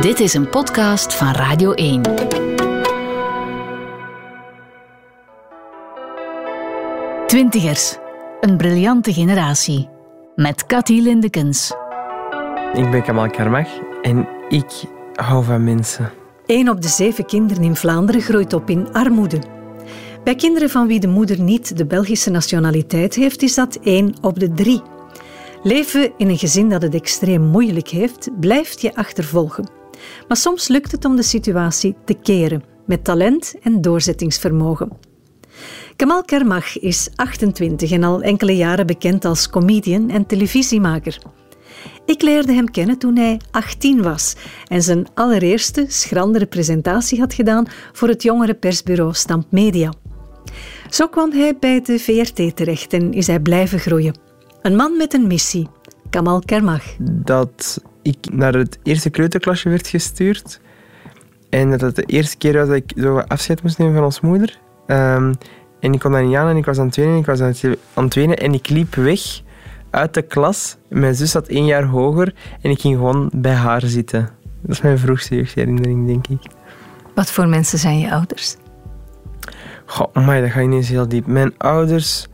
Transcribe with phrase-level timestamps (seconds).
[0.00, 2.02] Dit is een podcast van Radio 1.
[7.26, 7.96] Twintigers,
[8.40, 9.88] een briljante generatie.
[10.34, 11.72] Met Cathy Lindekens.
[12.72, 13.68] Ik ben Kamal Karmach
[14.02, 14.84] en ik
[15.14, 16.10] hou van mensen.
[16.46, 19.38] Een op de zeven kinderen in Vlaanderen groeit op in armoede.
[20.24, 24.38] Bij kinderen van wie de moeder niet de Belgische nationaliteit heeft, is dat één op
[24.38, 24.82] de drie.
[25.62, 29.70] Leven in een gezin dat het extreem moeilijk heeft, blijft je achtervolgen.
[30.28, 34.98] Maar soms lukt het om de situatie te keren, met talent en doorzettingsvermogen.
[35.96, 41.18] Kamal Kermach is 28 en al enkele jaren bekend als comedian en televisiemaker.
[42.06, 44.34] Ik leerde hem kennen toen hij 18 was
[44.66, 49.92] en zijn allereerste schrandere presentatie had gedaan voor het jongere persbureau Stamp Media.
[50.90, 54.31] Zo kwam hij bij de VRT terecht en is hij blijven groeien.
[54.62, 55.68] Een man met een missie,
[56.10, 56.84] Kamal Kermach.
[57.00, 60.60] Dat ik naar het eerste kleuterklasje werd gestuurd
[61.48, 64.20] en dat het de eerste keer was dat ik zo afscheid moest nemen van ons
[64.20, 64.58] moeder.
[64.86, 65.34] Um,
[65.80, 67.54] en ik kon dat niet aan en ik was aan het wenen, ik was aan
[68.04, 69.20] het wenen en ik liep weg
[69.90, 70.76] uit de klas.
[70.88, 74.28] Mijn zus zat één jaar hoger en ik ging gewoon bij haar zitten.
[74.60, 76.50] Dat is mijn vroegste jeugdherinnering, denk ik.
[77.14, 78.56] Wat voor mensen zijn je ouders?
[79.86, 81.26] Goh, maar dat gaat ineens heel diep.
[81.26, 82.26] Mijn ouders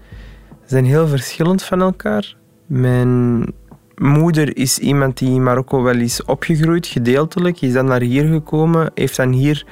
[0.70, 2.36] zijn heel verschillend van elkaar.
[2.66, 3.46] Mijn
[3.94, 7.60] moeder is iemand die in Marokko wel is opgegroeid, gedeeltelijk.
[7.60, 9.66] Is dan naar hier gekomen, heeft dan hier...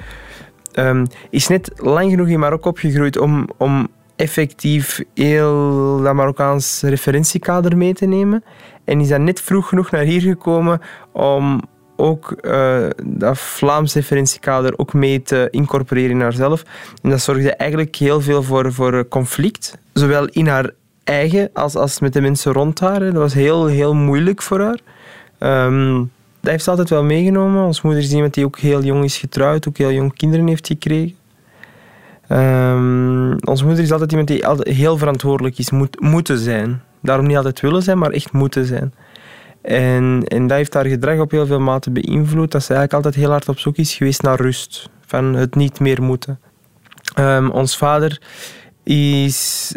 [0.73, 7.77] Um, is net lang genoeg in Marokko opgegroeid om, om effectief heel dat Marokkaans referentiekader
[7.77, 8.43] mee te nemen.
[8.85, 10.81] En is dan net vroeg genoeg naar hier gekomen
[11.11, 11.61] om
[11.95, 16.63] ook uh, dat Vlaams referentiekader ook mee te incorporeren in haarzelf.
[17.01, 19.77] En dat zorgde eigenlijk heel veel voor, voor conflict.
[19.93, 20.71] Zowel in haar
[21.07, 22.99] eigen als, als met de mensen rond haar.
[22.99, 24.79] Dat was heel, heel moeilijk voor haar.
[25.65, 27.65] Um, dat heeft ze altijd wel meegenomen.
[27.65, 30.67] Ons moeder is iemand die ook heel jong is getrouwd, ook heel jong kinderen heeft
[30.67, 31.15] gekregen.
[32.29, 36.81] Um, onze moeder is altijd iemand die heel verantwoordelijk is, moet, moeten zijn.
[37.01, 38.93] Daarom niet altijd willen zijn, maar echt moeten zijn.
[39.61, 42.51] En, en dat heeft haar gedrag op heel veel mate beïnvloed.
[42.51, 44.89] Dat ze eigenlijk altijd heel hard op zoek is geweest naar rust.
[45.05, 46.39] Van het niet meer moeten.
[47.19, 48.21] Um, ons vader
[48.83, 49.73] is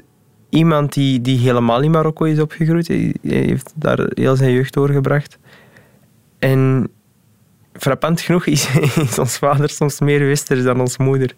[0.50, 2.88] iemand die, die helemaal in Marokko is opgegroeid.
[3.22, 5.38] Heeft daar heel zijn jeugd doorgebracht.
[6.38, 6.88] En
[7.72, 8.68] frappant genoeg is,
[9.18, 11.34] ons vader soms meer westers dan ons moeder.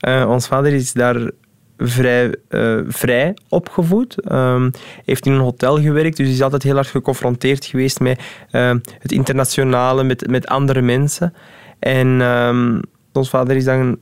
[0.00, 1.30] Uh, ons vader is daar
[1.78, 4.32] vrij, uh, vrij opgevoed.
[4.32, 4.70] Um,
[5.04, 8.20] heeft in een hotel gewerkt, dus is altijd heel hard geconfronteerd geweest met
[8.50, 11.34] uh, het internationale, met, met andere mensen.
[11.78, 12.80] En um,
[13.12, 13.96] ons vader is dan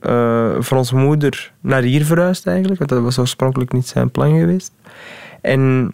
[0.59, 4.71] voor onze moeder naar hier verhuisd eigenlijk, want dat was oorspronkelijk niet zijn plan geweest.
[5.41, 5.93] En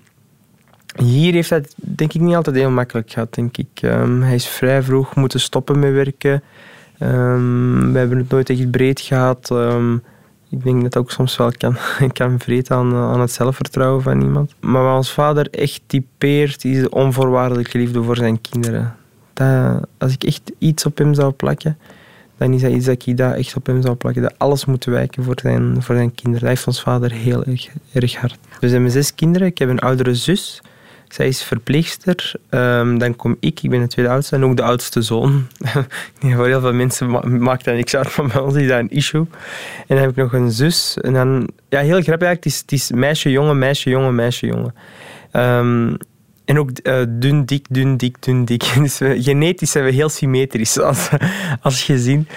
[1.03, 3.67] hier heeft hij denk ik niet altijd heel makkelijk gehad, denk ik.
[3.81, 6.43] Um, hij is vrij vroeg moeten stoppen met werken.
[7.01, 9.49] Um, we hebben het nooit echt breed gehad.
[9.49, 10.03] Um,
[10.49, 11.77] ik denk dat dat ook soms wel kan,
[12.13, 14.55] kan vreten aan, aan het zelfvertrouwen van iemand.
[14.59, 18.95] Maar wat ons vader echt typeert, is de onvoorwaardelijke liefde voor zijn kinderen.
[19.33, 21.77] Dat, als ik echt iets op hem zou plakken,
[22.37, 24.21] dan is dat iets dat ik dat echt op hem zou plakken.
[24.21, 26.39] Dat alles moet wijken voor zijn, voor zijn kinderen.
[26.39, 28.37] Dat heeft ons vader heel erg, erg hard.
[28.59, 29.47] We zijn met zes kinderen.
[29.47, 30.61] Ik heb een oudere zus.
[31.07, 32.31] Zij is verpleegster.
[32.49, 35.47] Um, dan kom ik, ik ben de tweede oudste en ook de oudste zoon.
[36.19, 37.09] voor heel veel mensen
[37.41, 39.25] maakt dat niks uit, maar bij ons is dat een issue.
[39.77, 40.97] En dan heb ik nog een zus.
[41.01, 44.45] En dan, ja, heel grappig eigenlijk, het is, het is meisje, jongen, meisje, jongen, meisje,
[44.45, 44.73] jongen.
[45.31, 45.97] Um,
[46.47, 48.73] en ook uh, dun, dik, dun, dik, dun, dik.
[48.81, 51.09] Dus we, genetisch zijn we heel symmetrisch als,
[51.61, 52.27] als gezin.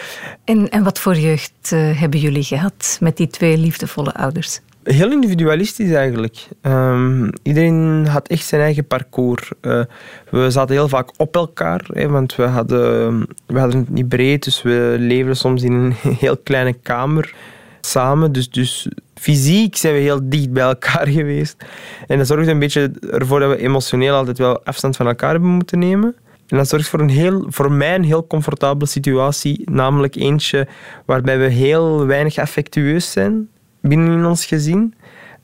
[0.44, 4.60] En, en wat voor jeugd uh, hebben jullie gehad met die twee liefdevolle ouders?
[4.82, 6.48] Heel individualistisch eigenlijk.
[6.62, 9.50] Um, iedereen had echt zijn eigen parcours.
[9.62, 9.84] Uh,
[10.30, 14.44] we zaten heel vaak op elkaar, hè, want we hadden, we hadden het niet breed,
[14.44, 17.34] dus we leefden soms in een heel kleine kamer
[17.80, 18.32] samen.
[18.32, 18.88] Dus, dus
[19.20, 21.64] fysiek zijn we heel dicht bij elkaar geweest.
[22.06, 25.50] En dat zorgde een beetje ervoor dat we emotioneel altijd wel afstand van elkaar hebben
[25.50, 26.14] moeten nemen.
[26.46, 30.68] En dat zorgt voor, een heel, voor mij een heel comfortabele situatie, namelijk eentje
[31.04, 33.48] waarbij we heel weinig affectueus zijn
[33.80, 34.94] binnen in ons gezin.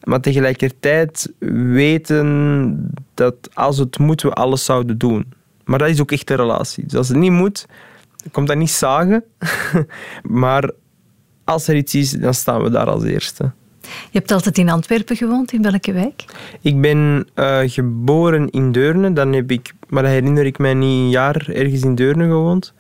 [0.03, 1.33] Maar tegelijkertijd
[1.73, 5.33] weten dat als het moet, we alles zouden doen.
[5.65, 6.85] Maar dat is ook echt een relatie.
[6.85, 7.67] Dus als het niet moet,
[8.33, 9.25] komt dat niet zagen.
[10.43, 10.71] maar
[11.45, 13.53] als er iets is, dan staan we daar als eerste.
[14.11, 16.25] Je hebt altijd in Antwerpen gewoond, in welke wijk?
[16.61, 21.01] Ik ben uh, geboren in Deurne, dan heb ik, maar dat herinner ik mij niet,
[21.01, 22.73] een jaar ergens in Deurne gewoond.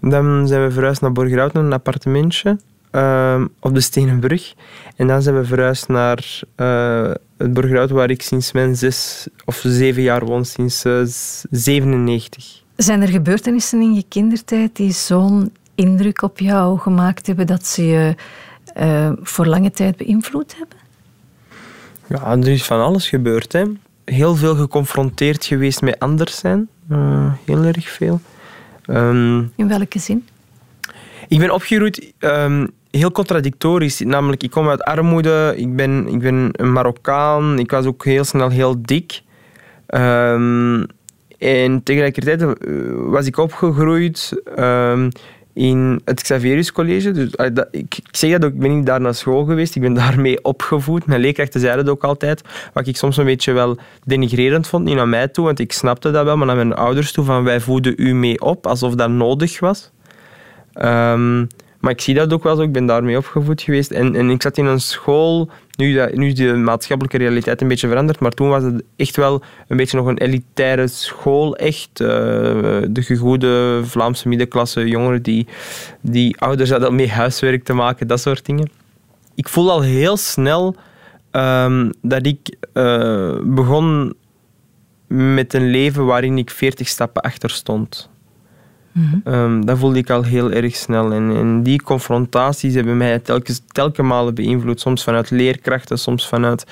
[0.00, 2.58] Dan zijn we verhuisd naar Borgerhout, een appartementje
[2.92, 4.54] uh, op de Stenenbrug.
[4.96, 9.62] En dan zijn we verhuisd naar uh, het Borgerhout, waar ik sinds mijn zes of
[9.66, 11.00] zeven jaar woon, sinds uh,
[11.50, 12.62] 97.
[12.76, 17.86] Zijn er gebeurtenissen in je kindertijd die zo'n indruk op jou gemaakt hebben dat ze
[17.86, 18.14] je
[18.76, 20.78] uh, voor lange tijd beïnvloed hebben?
[22.06, 23.52] Ja, er is van alles gebeurd.
[23.52, 23.64] Hè.
[24.04, 26.68] Heel veel geconfronteerd geweest met anders zijn.
[26.90, 28.20] Uh, heel erg veel.
[28.86, 30.26] Um, in welke zin?
[31.28, 34.00] Ik ben opgegroeid um, heel contradictorisch.
[34.00, 38.24] Namelijk, ik kom uit armoede, ik ben, ik ben een Marokkaan, ik was ook heel
[38.24, 39.22] snel heel dik.
[39.86, 40.86] Um,
[41.38, 42.48] en tegelijkertijd eh,
[42.94, 44.42] was ik opgegroeid
[45.52, 47.10] in het Xaverius College.
[47.10, 49.94] Dus, dat, ik, zeg dat ook, ik ben niet daar naar school geweest, ik ben
[49.94, 51.06] daarmee opgevoed.
[51.06, 52.42] Mijn leerkrachten zeiden het ook altijd,
[52.72, 56.10] wat ik soms een beetje wel denigrerend vond, niet naar mij toe, want ik snapte
[56.10, 59.10] dat wel, maar naar mijn ouders toe, van wij voeden u mee op, alsof dat
[59.10, 59.90] nodig was.
[60.74, 61.48] Um,
[61.80, 62.62] maar ik zie dat ook wel zo.
[62.62, 63.90] Ik ben daarmee opgevoed geweest.
[63.90, 65.50] En, en ik zat in een school.
[65.80, 68.20] Nu, dat, nu is de maatschappelijke realiteit een beetje veranderd.
[68.20, 71.56] Maar toen was het echt wel een beetje nog een elitaire school.
[71.56, 72.00] Echt.
[72.00, 72.08] Uh,
[72.88, 75.46] de gegoede Vlaamse middenklasse jongeren die,
[76.00, 78.06] die ouders hadden mee huiswerk te maken.
[78.06, 78.70] Dat soort dingen.
[79.34, 80.76] Ik voel al heel snel
[81.32, 84.14] um, dat ik uh, begon
[85.06, 88.10] met een leven waarin ik 40 stappen achter stond.
[88.92, 91.12] Mm dat voelde ik al heel erg snel.
[91.12, 94.80] En, die confrontaties hebben mij telkens, telkens malen beïnvloed.
[94.80, 96.66] Soms vanuit leerkrachten, soms vanuit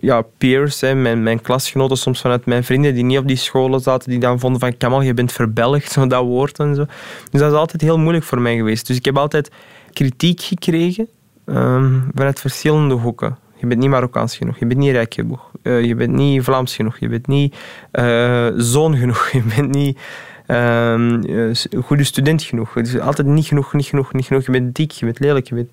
[0.00, 3.80] ja, peers, hè, mijn, mijn klasgenoten, soms vanuit mijn vrienden die niet op die scholen
[3.80, 6.84] zaten, die dan vonden van Kamal, je bent verbelgd, zo dat woord en zo.
[7.30, 8.86] Dus dat is altijd heel moeilijk voor mij geweest.
[8.86, 9.50] Dus ik heb altijd
[9.92, 11.08] kritiek gekregen
[11.46, 13.38] um, vanuit verschillende hoeken.
[13.56, 16.76] Je bent niet Marokkaans genoeg, je bent niet rijk genoeg, uh, je bent niet Vlaams
[16.76, 17.56] genoeg, je bent niet
[17.92, 19.98] uh, zoon genoeg, je bent niet
[20.50, 22.72] um, goede student genoeg.
[22.72, 24.46] Dus altijd niet genoeg, niet genoeg, niet genoeg.
[24.46, 25.48] Je bent dik, je bent lelijk.
[25.48, 25.70] Je bent...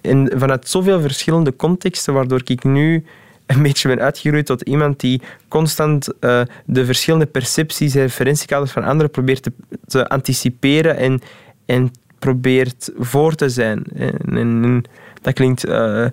[0.00, 3.04] En vanuit zoveel verschillende contexten, waardoor ik nu
[3.46, 8.84] een beetje ben uitgegroeid tot iemand die constant uh, de verschillende percepties en referentiekaders van
[8.84, 9.50] anderen probeert
[9.86, 11.20] te, anticiperen en,
[11.66, 13.84] en probeert voor te zijn.
[14.26, 14.84] En,
[15.22, 16.06] dat klinkt uh,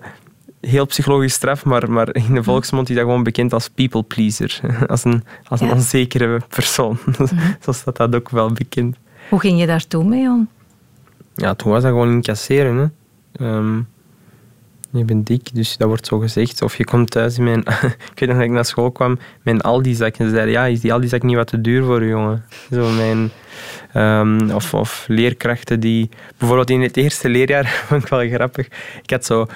[0.66, 4.60] heel psychologisch straf, maar, maar in de volksmond is dat gewoon bekend als people pleaser.
[4.86, 6.98] Als een, als een onzekere persoon.
[7.06, 7.36] Mhm.
[7.60, 8.96] Zo staat dat ook wel bekend.
[9.28, 10.48] Hoe ging je daar toen mee om?
[11.34, 12.76] Ja, toen was dat gewoon incasseren.
[12.76, 12.86] Hè.
[13.46, 13.80] Ehm,
[14.90, 16.62] je bent dik, dus dat wordt zo gezegd.
[16.62, 17.72] Of je komt thuis met een,
[18.12, 20.16] ik weet nog dat ik naar school kwam met een Aldi-zak.
[20.16, 22.44] En ze zeiden, ja, is die Aldi-zak niet wat te duur voor u, jongen?
[22.70, 23.30] Zo mijn,
[23.94, 26.08] um, of, of leerkrachten die...
[26.38, 28.66] Bijvoorbeeld in het eerste leerjaar, vond ik wel grappig.
[29.02, 29.46] Ik had zo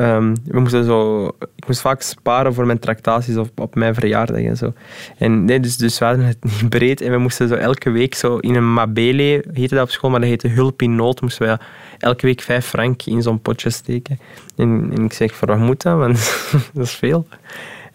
[0.00, 1.26] Um, we moesten zo,
[1.56, 4.72] ik moest vaak sparen voor mijn tractaties op, op mijn verjaardag en zo.
[5.18, 8.14] En nee, dus, dus we hadden het niet breed en we moesten zo elke week
[8.14, 11.46] zo in een mabele, heette dat op school, maar dat heette hulp in nood, moesten
[11.46, 11.58] we
[11.98, 14.18] elke week vijf frank in zo'n potje steken.
[14.56, 15.98] En, en ik zeg, voor wat moet dat?
[15.98, 16.16] Want
[16.74, 17.26] dat is veel.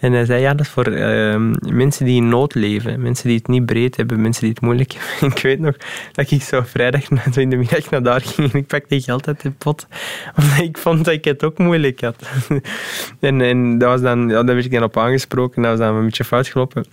[0.01, 3.01] En hij zei, ja, dat is voor uh, mensen die in nood leven.
[3.01, 5.38] Mensen die het niet breed hebben, mensen die het moeilijk hebben.
[5.38, 5.75] ik weet nog
[6.12, 9.42] dat ik zo vrijdag in de middag naar daar ging en ik pakte geld uit
[9.42, 9.88] de pot.
[10.38, 12.30] Omdat ik vond dat ik het ook moeilijk had.
[13.19, 15.62] en, en dat was dan, ja, daar werd ik dan op aangesproken.
[15.62, 16.86] Dat was dan een beetje fout gelopen.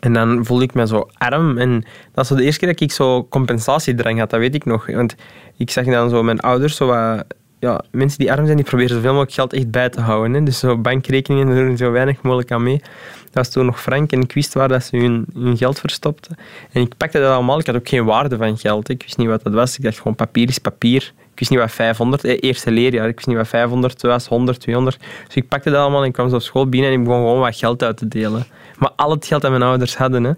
[0.00, 1.58] En dan voelde ik me zo arm.
[1.58, 1.72] En
[2.12, 4.86] dat was de eerste keer dat ik zo compensatiedrang had, dat weet ik nog.
[4.86, 5.14] Want
[5.56, 7.24] ik zag dan zo mijn ouders zo wat
[7.60, 10.34] ja, mensen die arm zijn, die proberen zoveel mogelijk geld echt bij te houden.
[10.34, 10.42] Hè.
[10.42, 12.78] Dus zo bankrekeningen doen zo weinig mogelijk aan mee.
[13.24, 16.36] Dat was toen nog frank en ik wist waar dat ze hun, hun geld verstopten.
[16.72, 17.58] En ik pakte dat allemaal.
[17.58, 18.88] Ik had ook geen waarde van geld.
[18.88, 19.76] Ik wist niet wat dat was.
[19.76, 21.12] Ik dacht gewoon papier is papier.
[21.32, 24.60] Ik wist niet wat 500, eh, eerste leerjaar, ik wist niet wat 500 was, 100,
[24.60, 24.98] 200.
[25.26, 27.20] Dus ik pakte dat allemaal en ik kwam zo op school binnen en ik begon
[27.20, 28.46] gewoon wat geld uit te delen.
[28.78, 30.32] Maar al het geld dat mijn ouders hadden, hè,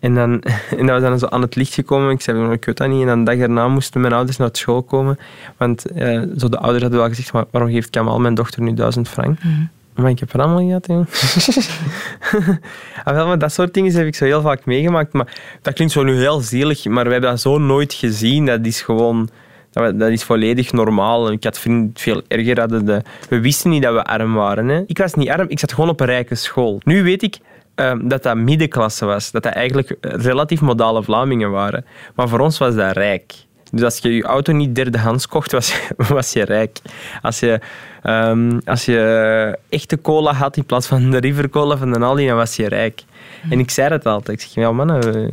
[0.00, 0.42] en, dan,
[0.78, 2.10] en dat was dan zo aan het licht gekomen.
[2.10, 3.00] Ik zei, ik weet dat niet.
[3.00, 5.18] En dan de dag daarna moesten mijn ouders naar school komen.
[5.56, 8.74] Want eh, zo de ouders hadden wel gezegd, maar waarom geeft Kamal mijn dochter nu
[8.74, 9.42] duizend frank?
[9.42, 11.06] Mm Maar ik heb er allemaal gehad, joh.
[13.04, 15.12] Ah, wel, maar dat soort dingen heb ik zo heel vaak meegemaakt.
[15.12, 18.46] Maar dat klinkt zo nu heel zielig, maar we hebben dat zo nooit gezien.
[18.46, 19.28] Dat is gewoon...
[19.70, 21.32] Dat, is volledig normaal.
[21.32, 22.86] Ik had vrienden veel erger hadden.
[22.86, 24.68] De, we wisten niet dat we arm waren.
[24.68, 24.82] Hè.
[24.86, 26.80] Ik was niet arm, ik zat gewoon op een rijke school.
[26.84, 27.38] Nu weet ik,
[27.80, 29.30] Ehm, dat dat middenklasse was.
[29.30, 31.84] Dat dat eigenlijk relatief modale Vlamingen waren.
[32.14, 33.34] Maar voor ons was dat rijk.
[33.72, 36.78] Dus als je je auto niet derdehands kocht, was je, was je rijk.
[37.22, 37.60] Als je,
[38.02, 42.26] um, als je echte cola had in plaats van de River Cola van de Aldi,
[42.26, 43.02] dan was je rijk.
[43.50, 44.42] En ik zei het altijd.
[44.42, 45.30] Ik zeg, ja mannen,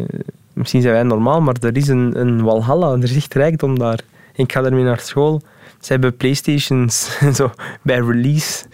[0.54, 4.00] misschien zijn wij normaal, maar er is een, een Walhalla, er is echt rijkdom daar.
[4.36, 5.42] ik ga ermee naar school.
[5.80, 7.52] Ze hebben Playstations zo,
[7.82, 8.66] bij release.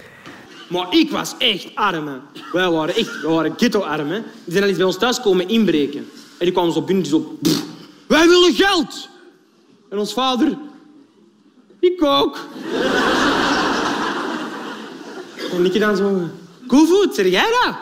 [0.74, 2.08] Maar ik was echt arm.
[2.08, 2.18] Hè.
[2.52, 4.10] Wij waren echt wij waren ghetto-arm.
[4.10, 6.00] Die zijn al eens bij ons thuis komen inbreken.
[6.38, 7.38] En die kwamen zo binnen zo...
[8.08, 9.10] Wij willen geld!
[9.90, 10.58] En ons vader...
[11.80, 12.40] Ik ook.
[15.54, 16.30] en ik dan zo...
[16.68, 17.76] Koevoet, zeg jij dat?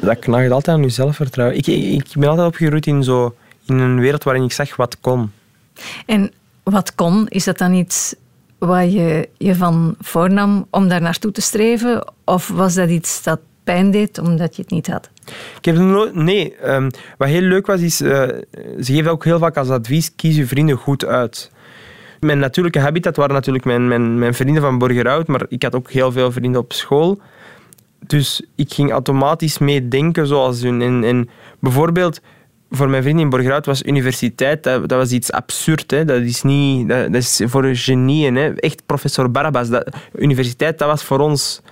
[0.00, 1.56] dat knaagt altijd aan je zelfvertrouwen.
[1.56, 3.34] Ik, ik, ik ben altijd opgegroeid in, zo,
[3.66, 5.32] in een wereld waarin ik zag wat kon.
[6.06, 8.14] En wat kon, is dat dan iets
[8.58, 12.12] waar je je van voornam om daar naartoe te streven?
[12.24, 15.10] Of was dat iets dat pijn deed omdat je het niet had?
[15.58, 18.10] Ik heb nooit, nee, um, wat heel leuk was, is, uh,
[18.80, 21.50] ze geven ook heel vaak als advies, kies je vrienden goed uit.
[22.20, 25.90] Mijn natuurlijke habitat waren natuurlijk mijn, mijn, mijn vrienden van Borgerhout, maar ik had ook
[25.90, 27.20] heel veel vrienden op school.
[28.06, 31.04] Dus ik ging automatisch meedenken zoals hun.
[31.04, 32.20] En bijvoorbeeld,
[32.70, 35.90] voor mijn vrienden in Borgerhout was universiteit, dat, dat was iets absurd.
[35.90, 36.04] Hè.
[36.04, 38.36] Dat, is niet, dat, dat is voor genieën.
[38.36, 38.54] Hè.
[38.54, 39.68] Echt professor Barabbas.
[39.68, 41.62] Dat, universiteit, dat was voor ons...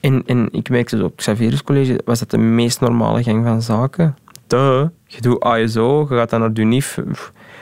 [0.00, 4.16] En, en ik merkte op Xavierus College, was dat de meest normale gang van zaken.
[4.46, 4.86] Duh.
[5.06, 6.98] Je doet ASO, je gaat dan naar de UNIF.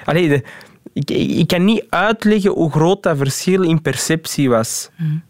[0.05, 0.43] Allee, de,
[0.93, 4.91] ik, ik, kan niet uitleggen hoe groot dat verschil in perceptie was.
[4.97, 5.23] Mm.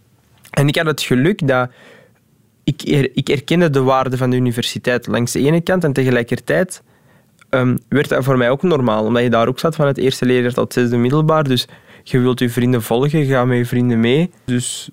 [0.50, 1.70] En ik had het geluk dat
[2.64, 2.82] ik,
[3.14, 6.82] ik erkende de waarde van de universiteit langs de ene kant en tegelijkertijd
[7.50, 10.24] um, werd dat voor mij ook normaal, omdat je daar ook zat van het eerste
[10.24, 11.44] leerjaar tot het zesde middelbaar.
[11.44, 11.68] Dus
[12.02, 14.30] je wilt je vrienden volgen, gaat met je vrienden mee.
[14.44, 14.90] Dus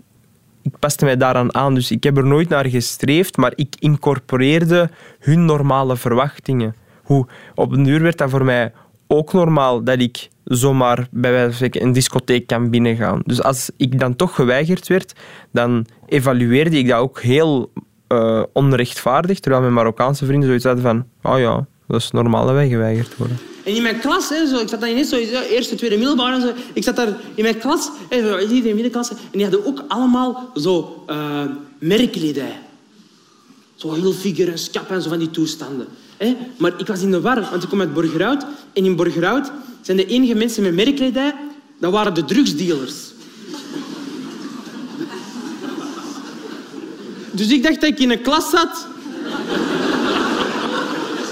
[0.62, 1.74] ik paste mij daaraan aan.
[1.74, 6.76] Dus ik heb er nooit naar gestreefd, maar ik incorporeerde hun normale verwachtingen.
[7.04, 8.72] Hoe, op een uur werd dat voor mij
[9.08, 13.22] ook normaal dat ik zomaar bij wijze van spreken een discotheek kan binnengaan.
[13.26, 15.16] Dus als ik dan toch geweigerd werd,
[15.52, 17.72] dan evalueerde ik dat ook heel
[18.08, 21.66] uh, onrechtvaardig, terwijl mijn Marokkaanse vrienden zoiets hadden van oh ja,
[22.46, 23.38] dat wij geweigerd worden.
[23.64, 25.16] En in mijn klas, hè, zo, ik zat dan ineens zo,
[25.50, 28.40] eerste, tweede middelbaar en zo, ik zat daar in mijn klas, hè,
[28.70, 31.44] in middenklasse, en die hadden ook allemaal zo uh.
[33.76, 34.58] Zo heel figuur en
[34.90, 35.88] en zo van die toestanden.
[36.18, 36.36] Hè?
[36.58, 38.46] Maar ik was in de war, want ik kom uit Borgerhout.
[38.74, 39.52] En in Borgerhout
[39.82, 41.36] zijn de enige mensen met merkkledij,
[41.80, 42.94] dat waren de drugsdealers.
[47.32, 48.88] Dus ik dacht dat ik in een klas zat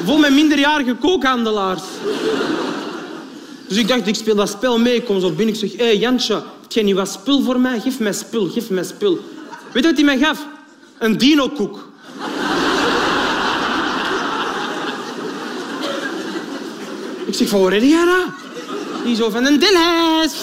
[0.06, 1.82] vol met minderjarige kookhandelaars.
[3.68, 4.96] Dus ik dacht, ik speel dat spel mee.
[4.96, 5.56] Ik kom zo binnen.
[5.56, 7.80] Ik zeg, hé hey, Jantje, heb jij niet wat spul voor mij?
[7.80, 9.20] Geef mij spul, geef mij spul.
[9.72, 10.46] Weet je wat hij mij gaf?
[10.98, 11.92] Een dino-koek.
[17.26, 18.26] Ik zeg, van waar heb jij dat?
[19.04, 20.34] Die zo van een dilles.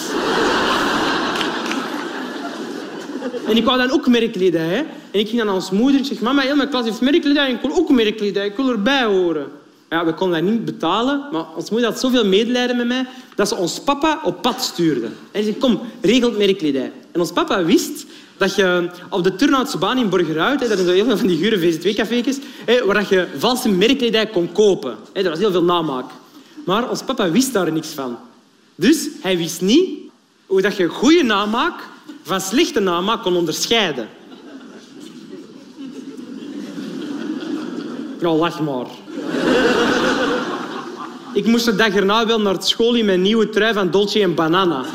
[3.51, 4.85] En ik wou dan ook merkkledij.
[5.11, 5.99] En ik ging dan als moeder.
[5.99, 7.47] Ik zeg, mama, heel mijn klas heeft merkkledij.
[7.47, 8.45] En ik wil ook merkkledij.
[8.45, 9.47] Ik wil erbij horen.
[9.89, 11.25] Ja, we konden dat niet betalen.
[11.31, 13.05] Maar ons moeder had zoveel medelijden met mij
[13.35, 15.07] dat ze ons papa op pad stuurde.
[15.31, 16.91] En zei, kom, regel merkkledij.
[17.11, 18.05] En ons papa wist
[18.37, 21.59] dat je op de Turnhoutse baan in Borgerhout, dat zijn heel veel van die gure
[21.59, 22.37] VZ2-café's,
[22.85, 24.95] waar je valse merkkledij kon kopen.
[25.13, 26.11] Er was heel veel namaak.
[26.65, 28.17] Maar ons papa wist daar niks van.
[28.75, 29.89] Dus hij wist niet
[30.45, 31.89] hoe dat je goede namaak
[32.23, 34.07] van slechte namaak kon onderscheiden.
[38.21, 38.85] Nou, lach maar.
[41.33, 44.35] Ik moest de dag erna wel naar school in mijn nieuwe trui van Dolce en
[44.35, 44.85] Banana.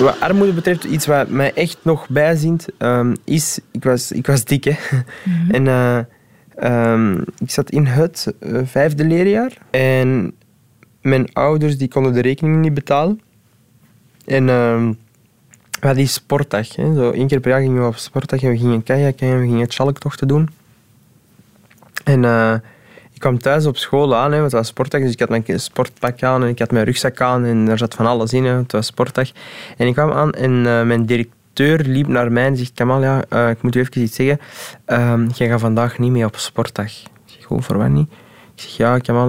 [0.00, 3.58] Wat armoede betreft, iets wat mij echt nog bijzint, um, is...
[3.70, 4.76] Ik was, ik was dik, hè.
[5.24, 5.50] Mhm.
[5.50, 9.52] En uh, um, ik zat in het uh, vijfde leerjaar.
[9.70, 10.34] En
[11.02, 13.20] mijn ouders die konden de rekening niet betalen.
[14.28, 14.48] En...
[14.48, 14.98] Um,
[15.80, 16.76] we hadden die sportdag.
[16.76, 16.94] Hè.
[16.94, 19.46] Zo één keer per jaar gingen we op sportdag en we gingen kajakken en we
[19.46, 20.48] gingen schalktochten doen.
[22.04, 22.54] En uh,
[23.12, 25.44] ik kwam thuis op school aan, hè, want het was sportdag, dus ik had mijn
[25.60, 28.56] sportpak aan en ik had mijn rugzak aan en er zat van alles in, hè,
[28.56, 29.30] het was sportdag.
[29.76, 33.24] En ik kwam aan en uh, mijn directeur liep naar mij en zegt, Kamal, ja,
[33.32, 34.40] uh, ik moet u even iets zeggen,
[34.86, 36.92] uh, jij gaat vandaag niet mee op sportdag.
[37.02, 38.10] Ik zeg, hoe, voor wat niet?
[38.58, 39.28] Ik zeg, ja, Kamal,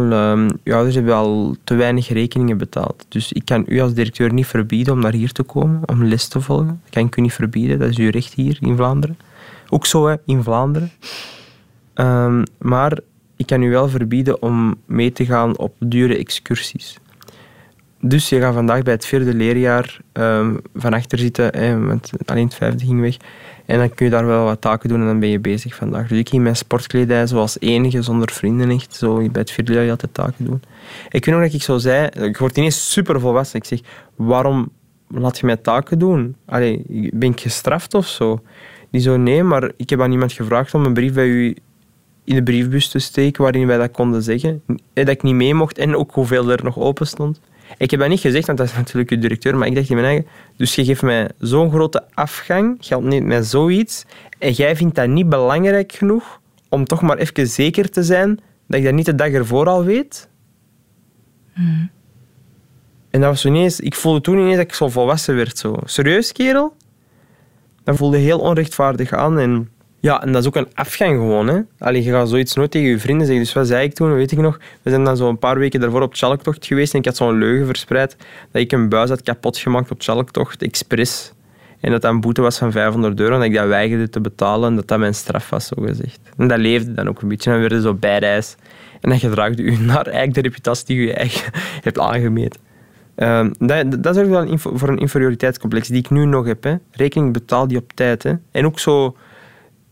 [0.63, 3.05] uw ouders hebben al te weinig rekeningen betaald.
[3.09, 6.27] Dus ik kan u als directeur niet verbieden om naar hier te komen, om les
[6.27, 6.81] te volgen.
[6.83, 9.17] Dat kan ik u niet verbieden, dat is uw recht hier in Vlaanderen.
[9.69, 10.91] Ook zo, hè, in Vlaanderen.
[11.95, 12.99] Um, maar
[13.35, 16.97] ik kan u wel verbieden om mee te gaan op dure excursies.
[18.01, 22.45] Dus je gaat vandaag bij het vierde leerjaar um, van achter zitten, hè, want alleen
[22.45, 23.17] het vijfde ging weg.
[23.69, 26.07] En dan kun je daar wel wat taken doen en dan ben je bezig vandaag.
[26.07, 30.13] Dus ik ging mijn sportkledij zoals enige, zonder vrienden echt, zo bij het vierde altijd
[30.13, 30.61] taken doen.
[31.09, 33.59] Ik weet nog dat ik zo zei, ik word ineens super volwassen.
[33.59, 33.79] Ik zeg,
[34.15, 34.69] waarom
[35.07, 36.35] laat je mij taken doen?
[36.45, 36.83] Allee,
[37.13, 38.41] ben ik gestraft of zo?
[38.91, 41.55] Die zo, nee, maar ik heb aan iemand gevraagd om een brief bij u
[42.23, 44.63] in de briefbus te steken waarin wij dat konden zeggen.
[44.93, 47.41] Dat ik niet mee mocht en ook hoeveel er nog open stond.
[47.77, 49.95] Ik heb dat niet gezegd, want dat is natuurlijk uw directeur, maar ik dacht in
[49.95, 50.25] mijn eigen...
[50.57, 54.05] Dus je geeft mij zo'n grote afgang, je ontneemt mij zoiets,
[54.39, 58.79] en jij vindt dat niet belangrijk genoeg om toch maar even zeker te zijn dat
[58.79, 60.29] ik dat niet de dag ervoor al weet?
[61.53, 61.89] Hmm.
[63.09, 63.79] En dat was ineens...
[63.79, 65.57] Ik voelde toen ineens dat ik zo volwassen werd.
[65.57, 65.75] Zo.
[65.83, 66.75] Serieus, kerel?
[67.83, 69.69] Dat voelde heel onrechtvaardig aan en
[70.01, 71.47] Ja, en dat is ook een afgang gewoon.
[71.47, 71.59] Hè.
[71.79, 73.45] Allee, je gaat zoiets nooit tegen je vrienden zeggen.
[73.45, 74.59] Dus wat zei ik toen, weet ik nog?
[74.81, 77.37] We zijn dan zo een paar weken daarvoor op Chalktocht geweest en ik had zo'n
[77.37, 78.15] leugen verspreid
[78.51, 81.33] dat ik een buis had kapot gemaakt op Chalktocht, expres.
[81.79, 84.21] En dat dat een boete was van 500 euro en dat ik dat weigerde te
[84.21, 86.19] betalen en dat dat mijn straf was, zo gezegd.
[86.37, 87.49] En dat leefde dan ook een beetje.
[87.49, 88.55] En we werden zo bijreis.
[89.01, 91.51] En dan gedraagde u naar eigenlijk de reputatie die je eigen
[91.81, 92.59] hebt aangemeten.
[93.17, 96.63] Uh, dat, dat zorgt wel voor een inferioriteitscomplex die ik nu nog heb.
[96.63, 96.75] Hè.
[96.91, 98.23] Rekening betaal die op tijd.
[98.23, 98.33] Hè.
[98.51, 99.15] En ook zo...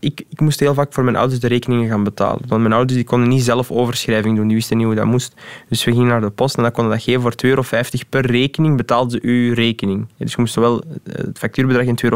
[0.08, 2.42] Ik, ik moest heel vaak voor mijn ouders de rekeningen gaan betalen.
[2.48, 4.48] Want mijn ouders die konden niet zelf overschrijving doen.
[4.48, 5.34] Die wisten niet hoe dat moest.
[5.70, 7.64] Dus we gingen naar de post en dan konden dat geven voor 2,50 euro
[8.10, 8.78] per rekening.
[8.78, 10.08] Betaalden ze uw rekening.
[10.18, 12.10] Dus je moest wel eh, het factuurbedrag in 2,50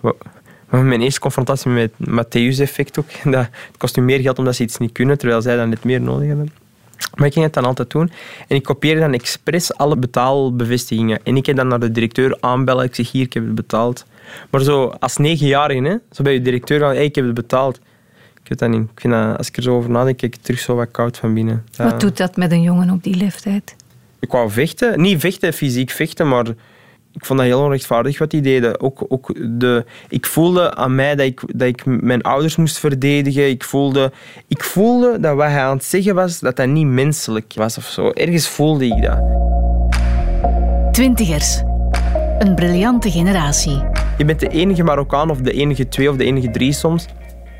[0.00, 0.16] euro.
[0.70, 3.06] Mijn eerste confrontatie met het Matthäus-effect ook.
[3.32, 5.84] Dat, het kost nu meer geld omdat ze iets niet kunnen, terwijl zij dan net
[5.84, 6.48] meer nodig hebben.
[7.14, 8.10] Maar ik ging het dan altijd doen.
[8.48, 11.20] En ik kopieerde dan expres alle betaalbevestigingen.
[11.22, 12.84] En ik ging dan naar de directeur aanbellen.
[12.84, 14.04] Ik zeg, hier, ik heb het betaald.
[14.50, 17.76] Maar zo als negenjarige, hè, zo bij je directeur van, hey, ik heb het betaald.
[18.42, 18.90] Ik weet dat niet.
[18.90, 21.34] Ik vind dat, als ik er zo over nadenk, ik terug zo wat koud van
[21.34, 21.64] binnen.
[21.76, 23.76] Wat doet dat met een jongen op die leeftijd?
[24.20, 25.00] Ik wou vechten.
[25.00, 26.46] Niet vechten, fysiek vechten, maar
[27.12, 28.80] ik vond dat heel onrechtvaardig wat die deden.
[28.80, 33.48] Ook, ook de, ik voelde aan mij dat ik, dat ik mijn ouders moest verdedigen.
[33.48, 34.12] Ik voelde,
[34.48, 37.84] ik voelde dat wat hij aan het zeggen was, dat dat niet menselijk was of
[37.84, 38.10] zo.
[38.10, 39.18] Ergens voelde ik dat.
[40.92, 41.62] Twintigers.
[42.38, 43.99] Een briljante generatie.
[44.20, 47.06] Je bent de enige Marokkaan of de enige twee of de enige drie soms.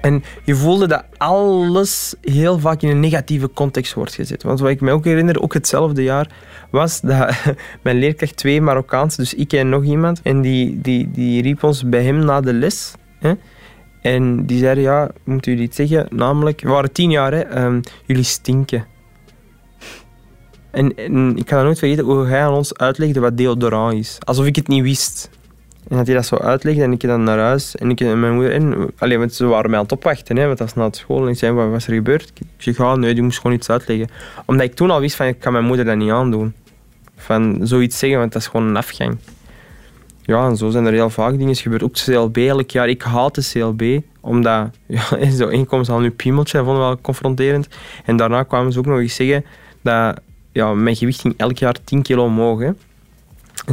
[0.00, 4.42] En je voelde dat alles heel vaak in een negatieve context wordt gezet.
[4.42, 6.30] Want wat ik me ook herinner, ook hetzelfde jaar,
[6.70, 7.42] was dat
[7.82, 11.88] mijn leerkracht twee Marokkaans, dus ik en nog iemand, en die, die, die riep ons
[11.88, 12.92] bij hem na de les.
[13.18, 13.32] Hè,
[14.02, 16.06] en die zeiden, ja, moet jullie iets zeggen?
[16.10, 18.86] Namelijk, we waren tien jaar, hè, um, jullie stinken.
[20.70, 24.18] En, en, ik ga nooit vergeten hoe hij aan ons uitlegde wat deodorant is.
[24.18, 25.30] Alsof ik het niet wist.
[25.90, 28.52] En dat hij dat zo uitlegde en ik dan naar huis en ik mijn moeder
[28.52, 31.23] en alleen want ze waren mij aan het opwachten, hè, want dat is na school.
[31.23, 32.32] En ik zei, wat was er gebeurd?
[32.35, 34.09] Ik zeg, ja, nee, die moest gewoon iets uitleggen.
[34.47, 36.54] Omdat ik toen al wist van, ik kan mijn moeder dat niet aandoen.
[37.17, 39.19] Van zoiets zeggen, want dat is gewoon een afgang.
[40.23, 41.82] Ja, en zo zijn er heel vaak dingen gebeurd.
[41.82, 42.88] Ook CLB elk jaar.
[42.88, 46.82] Ik haat de CLB, omdat ja, zo één kwam ze al nu piemeltje, dat vonden
[46.82, 47.69] we wel confronterend.
[48.04, 49.45] En daarna kwamen ze ook nog eens zeggen
[49.80, 50.21] dat
[50.52, 52.60] ja, mijn gewicht ging elk jaar 10 kilo omhoog.
[52.60, 52.76] En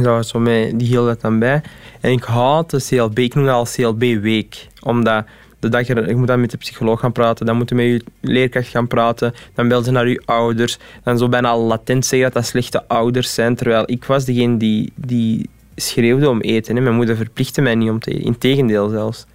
[0.02, 1.62] dat was zo mij, die hield dat dan bij.
[2.00, 4.66] En ik haat de CLB, ik noem dat al CLB-week.
[4.82, 5.24] Omdat
[5.58, 8.04] de dag je moet dan met de psycholoog gaan praten, dan moet je met je
[8.20, 12.42] leerkracht gaan praten, dan bel ze naar je ouders, dan zo bijna latent zeggen dat
[12.42, 16.76] dat slechte ouders zijn, terwijl ik was degene die, die schreeuwde om eten.
[16.76, 16.82] Hè.
[16.82, 19.26] Mijn moeder verplichtte mij niet om te eten, integendeel zelfs.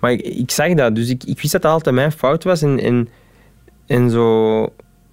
[0.00, 2.62] Maar ik, ik zag dat, dus ik, ik wist dat dat altijd mijn fout was
[2.62, 3.08] en, en,
[3.86, 4.62] en zo...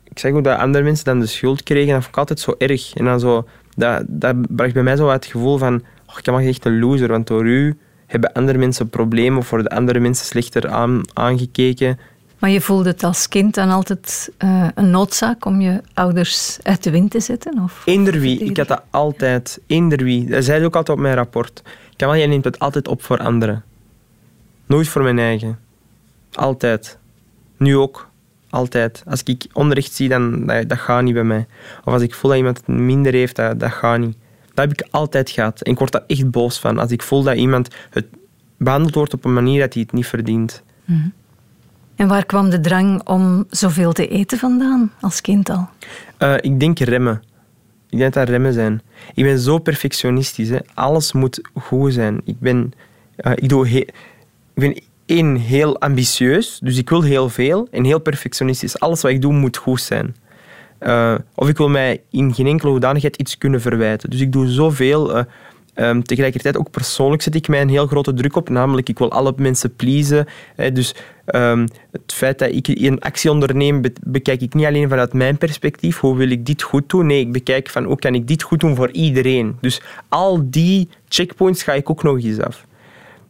[0.04, 2.56] Ik zag hoe dat andere mensen dan de schuld kregen, dat vond ik altijd zo
[2.58, 2.94] erg.
[2.94, 5.84] En dan zo dat, dat bracht bij mij zo het gevoel van,
[6.18, 9.68] oh, ik ben echt een loser, want door u hebben andere mensen problemen of worden
[9.68, 12.00] andere mensen slechter aan, aangekeken.
[12.40, 16.84] Maar je voelde het als kind dan altijd uh, een noodzaak om je ouders uit
[16.84, 17.64] de wind te zetten?
[17.64, 18.40] Of eender wie.
[18.40, 19.60] Ik had dat altijd.
[19.68, 20.26] Eender wie.
[20.26, 21.62] Dat zei ook altijd op mijn rapport.
[21.96, 23.64] Kamal, jij neemt het altijd op voor anderen.
[24.66, 25.60] Nooit voor mijn eigen.
[26.32, 26.98] Altijd.
[27.58, 28.10] Nu ook.
[28.50, 29.04] Altijd.
[29.06, 31.46] Als ik onrecht zie, dan dat, dat gaat niet bij mij.
[31.84, 34.18] Of als ik voel dat iemand het minder heeft, dat, dat gaat niet.
[34.58, 35.62] Dat heb ik altijd gehad.
[35.62, 36.78] En ik word daar echt boos van.
[36.78, 38.06] Als ik voel dat iemand het
[38.58, 40.64] behandeld wordt op een manier dat hij het niet verdient.
[40.86, 41.08] Mhm.
[41.96, 45.70] En waar kwam de drang om zoveel te eten vandaan als kind al?
[46.20, 47.24] Uh, ik denk remmen.
[47.90, 48.82] Ik denk dat remmen zijn.
[49.14, 50.50] Ik ben zo perfectionistisch.
[50.50, 50.60] Hè.
[50.74, 52.22] Alles moet goed zijn.
[52.24, 52.74] Ik ben,
[53.18, 53.94] uh, ik doe ik
[54.54, 57.68] ben één, heel ambitieus, dus ik wil heel veel.
[57.72, 58.80] En heel perfectionistisch.
[58.80, 60.16] Alles wat ik doe moet goed zijn.
[60.80, 64.10] Uh, of ik wil mij in geen enkele hoedanigheid iets kunnen verwijten.
[64.10, 65.18] Dus ik doe zoveel.
[65.18, 65.24] Uh,
[65.76, 68.50] um, tegelijkertijd ook persoonlijk zet ik mij een heel grote druk op.
[68.50, 70.26] Namelijk, ik wil alle mensen pleasen.
[70.56, 70.96] Hè, dus
[71.36, 76.00] um, het feit dat ik een actie onderneem, bekijk ik niet alleen vanuit mijn perspectief.
[76.00, 77.06] Hoe wil ik dit goed doen?
[77.06, 79.58] Nee, ik bekijk van hoe kan ik dit goed doen voor iedereen.
[79.62, 82.66] Dus al die checkpoints ga ik ook nog eens af.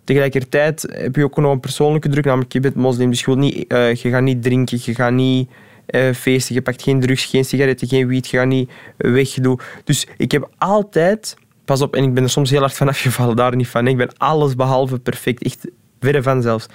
[0.03, 3.38] Tegelijkertijd heb je ook nog een persoonlijke druk, namelijk je bent moslim, dus je, wilt
[3.38, 5.49] niet, uh, je gaat niet drinken, je gaat niet
[5.88, 9.60] uh, feesten, je pakt geen drugs, geen sigaretten, geen wiet, je gaat niet wegdoen.
[9.84, 13.36] Dus ik heb altijd, pas op, en ik ben er soms heel hard van afgevallen,
[13.36, 13.88] daar niet van.
[13.88, 15.67] Ik ben alles behalve perfect, echt
[16.00, 16.67] verre van zelfs.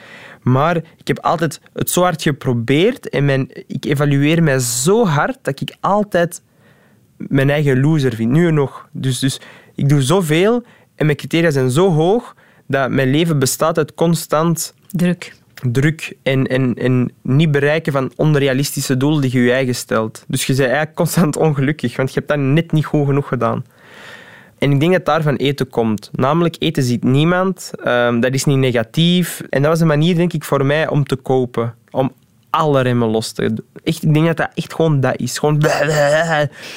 [0.42, 5.38] Maar ik heb altijd het zo hard geprobeerd en mijn, ik evalueer mij zo hard
[5.42, 6.42] dat ik altijd
[7.16, 8.88] mijn eigen loser vind, nu nog.
[8.92, 9.40] Dus, dus
[9.74, 10.62] ik doe zoveel
[10.94, 14.74] en mijn criteria zijn zo hoog dat mijn leven bestaat uit constant...
[14.88, 15.32] Druk.
[15.70, 20.24] Druk en, en, en niet bereiken van onrealistische doelen die je je eigen stelt.
[20.28, 23.64] Dus je bent eigenlijk constant ongelukkig, want je hebt dat net niet goed genoeg gedaan.
[24.58, 26.10] En ik denk dat daar van eten komt.
[26.12, 27.70] Namelijk, eten ziet niemand.
[27.84, 29.42] Ehm, dat is niet negatief.
[29.50, 31.74] En dat was een manier, denk ik, voor mij om te kopen.
[31.90, 32.12] Om
[32.50, 33.54] alle remmen los te...
[33.84, 35.38] Echt, ik denk dat dat echt gewoon dat is.
[35.38, 35.64] Gewoon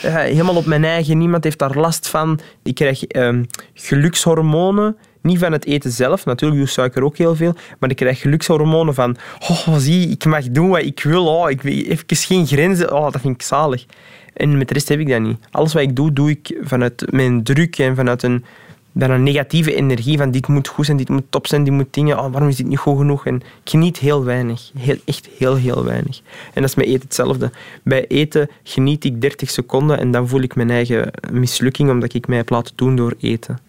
[0.02, 1.17] helemaal op mijn eigen.
[1.17, 2.39] Niemand heeft daar last van.
[2.63, 3.43] Ik krijg ehm,
[3.74, 4.98] gelukshormonen.
[5.25, 8.93] Niet van het eten zelf, natuurlijk doe suiker ook heel veel, maar ik krijg gelukshormonen
[8.93, 13.11] van oh, zie, ik mag doen wat ik wil, oh, ik even geen grenzen, oh,
[13.11, 13.85] dat vind ik zalig.
[14.33, 15.38] En met de rest heb ik dat niet.
[15.51, 18.45] Alles wat ik doe, doe ik vanuit mijn druk en vanuit een,
[18.93, 22.19] een negatieve energie van dit moet goed zijn, dit moet top zijn, dit moet dingen,
[22.19, 23.25] oh, waarom is dit niet goed genoeg?
[23.25, 24.71] En ik geniet heel weinig.
[24.77, 26.21] Heel, echt heel, heel weinig.
[26.53, 27.51] En dat is met eten hetzelfde.
[27.83, 32.27] Bij eten geniet ik 30 seconden en dan voel ik mijn eigen mislukking omdat ik
[32.27, 33.64] mij heb laten doen door eten.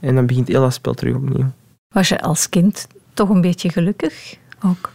[0.00, 1.50] En dan begint heel dat spel terug opnieuw.
[1.88, 4.92] Was je als kind toch een beetje gelukkig ook?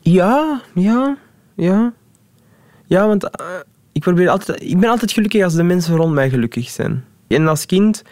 [0.00, 1.16] Ja, ja,
[1.54, 1.92] ja.
[2.86, 3.46] Ja, want uh,
[3.92, 7.04] ik, probeer altijd, ik ben altijd gelukkig als de mensen rond mij gelukkig zijn.
[7.26, 8.02] En als kind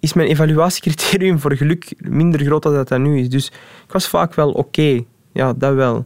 [0.00, 3.28] is mijn evaluatiecriterium voor geluk minder groot dan dat dat nu is.
[3.28, 3.46] Dus
[3.86, 5.02] ik was vaak wel oké.
[5.32, 6.04] Ja, dat wel.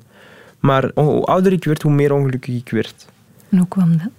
[0.58, 3.06] Maar hoe ouder ik werd, hoe meer ongelukkig ik werd.
[3.48, 4.10] En hoe kwam dat?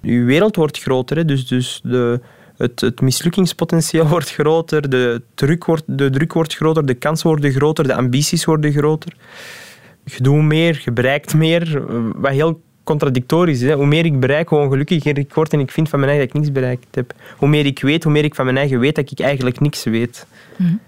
[0.00, 1.24] Je wereld wordt groter, hè?
[1.24, 2.20] dus, dus de,
[2.58, 7.52] het, het mislukingspotentieel wordt groter, de druk wordt, de druk wordt groter, de kansen worden
[7.52, 9.12] groter, de ambities worden groter.
[10.04, 11.82] Je doet meer, je bereikt meer,
[12.16, 13.72] wat heel contradictorisch is.
[13.72, 16.36] Hoe meer ik bereik, hoe ongelukkiger ik word en ik vind van mijn eigen dat
[16.36, 17.12] ik niks bereikt heb.
[17.36, 19.84] Hoe meer ik weet, hoe meer ik van mijn eigen weet dat ik eigenlijk niks
[19.84, 20.26] weet.
[20.56, 20.80] Mm.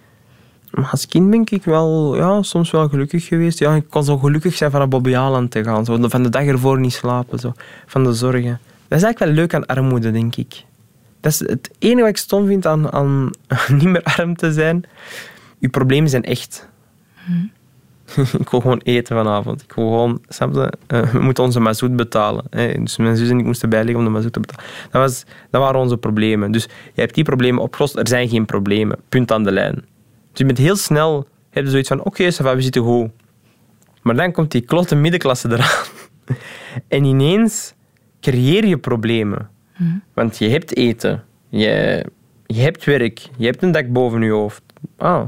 [0.70, 3.58] Maar als kind ben ik wel, ja, soms wel gelukkig geweest.
[3.58, 5.84] Ja, ik kon zo gelukkig zijn van naar Bobby Aland te gaan.
[5.84, 7.38] Zo, van de dag ervoor niet slapen.
[7.38, 7.52] Zo,
[7.86, 8.60] van de zorgen.
[8.88, 10.64] Dat is eigenlijk wel leuk aan armoede, denk ik.
[11.20, 13.30] Dat is het enige wat ik stom vind aan, aan
[13.78, 14.84] niet meer arm te zijn.
[15.58, 16.68] Je problemen zijn echt.
[17.28, 17.50] Mm.
[18.42, 19.62] ik wil gewoon eten vanavond.
[19.62, 20.72] Ik wil gewoon, snap je?
[20.94, 22.44] Uh, we moeten onze mazoet betalen.
[22.50, 22.72] Hè?
[22.72, 24.64] Dus mijn zus en ik moesten bijleggen om de mazoet te betalen.
[24.90, 26.52] Dat, was, dat waren onze problemen.
[26.52, 27.96] Dus je hebt die problemen opgelost.
[27.96, 28.98] Er zijn geen problemen.
[29.08, 29.74] Punt aan de lijn.
[29.74, 33.10] Dus je bent heel snel, heb je zoiets van, oké, okay, we zitten goed.
[34.02, 35.84] Maar dan komt die klote middenklasse eraan.
[36.88, 37.74] en ineens
[38.20, 39.48] creëer je problemen.
[39.80, 40.02] Hmm.
[40.14, 41.24] Want je hebt eten.
[41.48, 42.04] Je,
[42.46, 43.28] je hebt werk.
[43.36, 44.62] Je hebt een dak boven je hoofd.
[44.96, 45.26] Ah,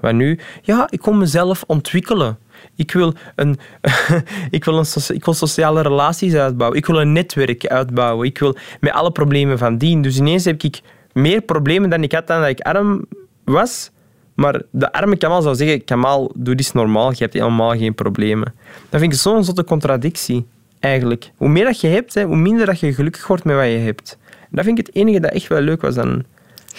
[0.00, 2.38] maar nu, ja, ik wil mezelf ontwikkelen.
[2.76, 3.58] Ik wil, een,
[4.50, 6.78] ik, wil een ik wil sociale relaties uitbouwen.
[6.78, 8.26] Ik wil een netwerk uitbouwen.
[8.26, 10.02] Ik wil met alle problemen van dien.
[10.02, 10.80] Dus ineens heb ik
[11.12, 13.04] meer problemen dan ik had dan dat ik arm
[13.44, 13.90] was.
[14.34, 17.10] Maar de arme Kamal zou zeggen, Kamal, doe dit normaal.
[17.10, 18.54] Je hebt helemaal geen problemen.
[18.88, 20.46] Dat vind ik zo'n zotte contradictie,
[20.82, 21.30] eigenlijk.
[21.36, 24.18] Hoe meer dat je hebt, hoe minder dat je gelukkig wordt met wat je hebt.
[24.50, 26.24] dat vind ik het enige dat echt wel leuk was aan,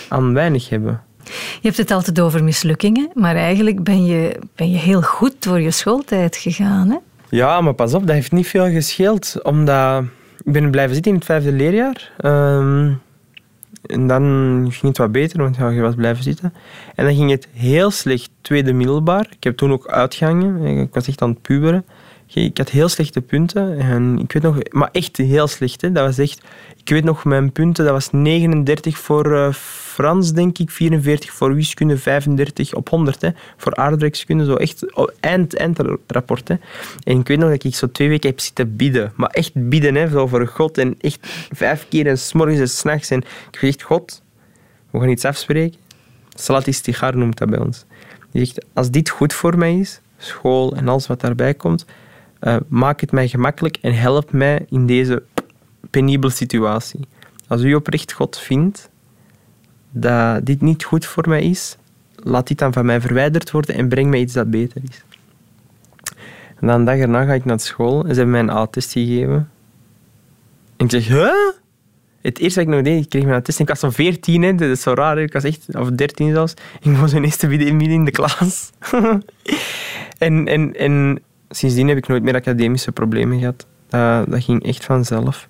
[0.09, 1.01] aan weinig hebben.
[1.25, 5.61] Je hebt het altijd over mislukkingen, maar eigenlijk ben je, ben je heel goed door
[5.61, 6.89] je schooltijd gegaan.
[6.89, 6.97] Hè?
[7.29, 9.43] Ja, maar pas op, dat heeft niet veel gescheeld.
[9.43, 10.03] Omdat
[10.43, 12.11] ik ben blijven zitten in het vijfde leerjaar.
[12.17, 12.91] Ehm,
[13.83, 14.23] en dan
[14.69, 16.53] ging het wat beter, want ja, je was blijven zitten.
[16.95, 19.27] En dan ging het heel slecht tweede middelbaar.
[19.35, 20.65] Ik heb toen ook uitgangen.
[20.65, 21.85] Ik was echt aan het puberen.
[22.33, 23.79] Ik had heel slechte punten.
[23.79, 25.81] En ik weet nog, maar echt heel slecht.
[25.81, 25.91] Hè.
[25.91, 26.41] Dat was echt,
[26.77, 31.55] ik weet nog mijn punten, dat was 39 voor uh, Frans, denk ik, 44 voor
[31.55, 33.21] wiskunde, 35 op 100.
[33.21, 33.29] Hè.
[33.57, 36.47] Voor aardrijkskunde, zo echt oh, eind, eindrapport.
[36.47, 36.55] Hè.
[37.03, 39.13] En ik weet nog dat ik zo twee weken heb zitten bidden.
[39.15, 40.77] Maar echt bidden, hè, zo voor God.
[40.77, 41.17] En echt
[41.51, 43.09] vijf keer en s'morgens en s'nachts.
[43.09, 43.19] En
[43.51, 44.23] ik zeg, God,
[44.91, 45.79] we gaan iets afspreken.
[46.35, 47.85] Salat istighar noemt dat bij ons.
[48.31, 51.85] Die zegt, als dit goed voor mij is, school en alles wat daarbij komt,
[52.43, 55.23] uh, maak het mij gemakkelijk en help mij in deze
[55.89, 56.99] penibele situatie.
[57.47, 58.89] Als u oprecht God vindt
[59.91, 61.77] dat dit niet goed voor mij is,
[62.15, 65.03] laat dit dan van mij verwijderd worden en breng mij iets dat beter is.
[66.59, 68.91] En dan een dag erna ga ik naar school en ze hebben mij een A-test
[68.91, 69.49] gegeven.
[70.77, 71.31] En ik zeg, huh?
[72.21, 74.55] Het eerste wat ik nog deed, ik kreeg mijn test ik was zo 14, hè,
[74.55, 76.53] dat is zo raar, ik was echt, of 13 zelfs.
[76.81, 78.69] Ik was een eerste midden in de klas.
[80.17, 81.21] en, en, en
[81.55, 83.65] sindsdien heb ik nooit meer academische problemen gehad.
[83.89, 85.47] Dat, dat ging echt vanzelf.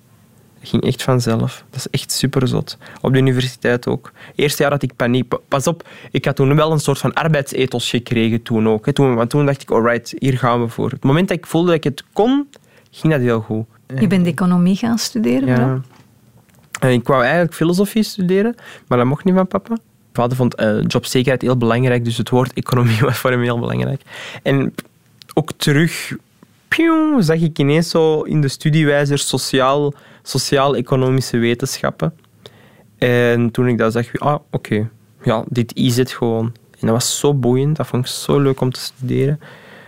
[0.60, 1.64] Dat ging echt vanzelf.
[1.70, 2.78] Dat is echt super zot.
[3.00, 4.12] Op de universiteit ook.
[4.34, 5.34] Eerste jaar had ik paniek.
[5.48, 8.90] Pas op, ik had toen wel een soort van arbeidsethos gekregen toen ook.
[8.90, 10.90] Toen, want toen dacht ik, alright, hier gaan we voor.
[10.90, 12.48] Het moment dat ik voelde dat ik het kon,
[12.90, 13.64] ging dat heel goed.
[13.98, 15.80] Je bent economie gaan studeren, ja.
[16.80, 18.54] En ik wou eigenlijk filosofie studeren,
[18.86, 19.68] maar dat mocht niet van papa.
[19.68, 19.80] Mijn
[20.12, 24.02] vader vond uh, jobzekerheid heel belangrijk, dus het woord economie was voor hem heel belangrijk.
[24.42, 24.74] En
[25.34, 26.16] ook terug
[26.68, 29.92] pieuw, zag ik ineens zo in de studiewijzer sociaal,
[30.22, 32.14] sociaal-economische wetenschappen.
[32.98, 34.90] En toen ik dat zag, ah, oké,
[35.22, 36.52] ja, dit is het gewoon.
[36.70, 39.40] En dat was zo boeiend, dat vond ik zo leuk om te studeren.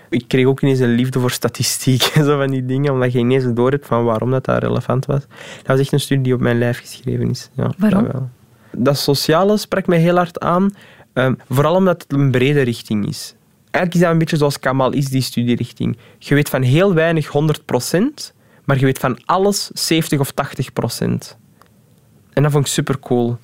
[0.08, 3.18] Ik kreeg ook ineens een liefde voor statistiek en zo van die dingen, omdat je
[3.18, 5.20] ineens door hebt van waarom dat, dat relevant was.
[5.56, 7.50] Dat was echt een studie die op mijn lijf geschreven is.
[7.52, 8.30] Ja, waarom?
[8.76, 10.74] dat sociale sprak mij heel hard aan.
[11.12, 13.34] Ehm, vooral omdat het een brede richting is.
[13.76, 15.96] Eigenlijk is dat een beetje zoals Kamal is, die studierichting.
[16.18, 17.30] Je weet van heel weinig 100%,
[18.64, 20.36] maar je weet van alles 70 of 80%.
[22.32, 23.38] En dat vond ik super cool.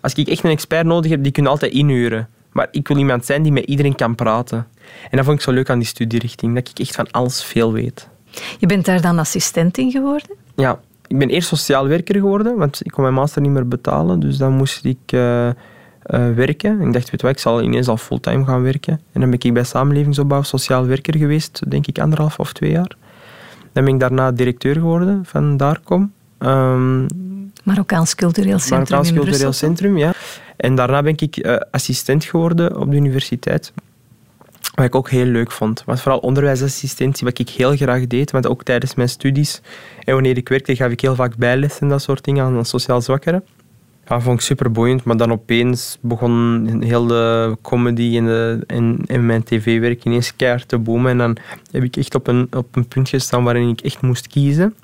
[0.00, 2.28] Als ik echt een expert nodig heb, die kun je altijd inhuren.
[2.52, 4.66] Maar ik wil iemand zijn die met iedereen kan praten.
[5.10, 7.72] En dat vond ik zo leuk aan die studierichting, dat ik echt van alles veel
[7.72, 8.08] weet.
[8.58, 10.36] Je bent daar dan assistent in geworden?
[10.56, 14.20] Ja, ik ben eerst sociaal werker geworden, want ik kon mijn master niet meer betalen.
[14.20, 15.48] Dus dan moest ik uh,
[16.06, 16.80] uh, werken.
[16.80, 19.00] Ik dacht, weet wat, ik zal ineens al fulltime gaan werken.
[19.12, 22.96] En dan ben ik bij Samenlevingsopbouw sociaal werker geweest, denk ik anderhalf of twee jaar.
[23.72, 26.12] Dan ben ik daarna directeur geworden van Daarkom.
[26.38, 27.06] Um,
[27.64, 30.12] Marokkaans Cultureel Centrum Marokkaans Cultureel Centrum, ja.
[30.56, 33.72] En daarna ben ik uh, assistent geworden op de universiteit.
[34.74, 35.82] Wat ik ook heel leuk vond.
[35.86, 38.30] Was vooral onderwijsassistentie, wat ik heel graag deed.
[38.30, 39.60] Want ook tijdens mijn studies
[40.04, 43.00] en wanneer ik werkte, gaf ik heel vaak bijles en dat soort dingen aan sociaal
[43.00, 43.44] zwakkeren.
[44.08, 48.98] Ja, vond ik super boeiend, maar dan opeens begon heel de comedy en, de, en,
[49.06, 51.10] en mijn tv-werk ineens keihard te boomen.
[51.10, 51.36] En dan
[51.70, 54.74] heb ik echt op een, op een punt gestaan waarin ik echt moest kiezen.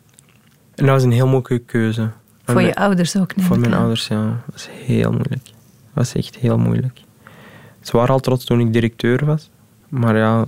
[0.74, 2.11] En dat was een heel moeilijke keuze.
[2.44, 3.46] Voor je ouders ook, niet?
[3.46, 4.24] Voor mijn ouders, ja.
[4.24, 5.44] Dat was heel moeilijk.
[5.44, 5.52] Dat
[5.94, 7.00] was echt heel moeilijk.
[7.80, 9.50] Ze waren al trots toen ik directeur was.
[9.88, 10.44] Maar ja,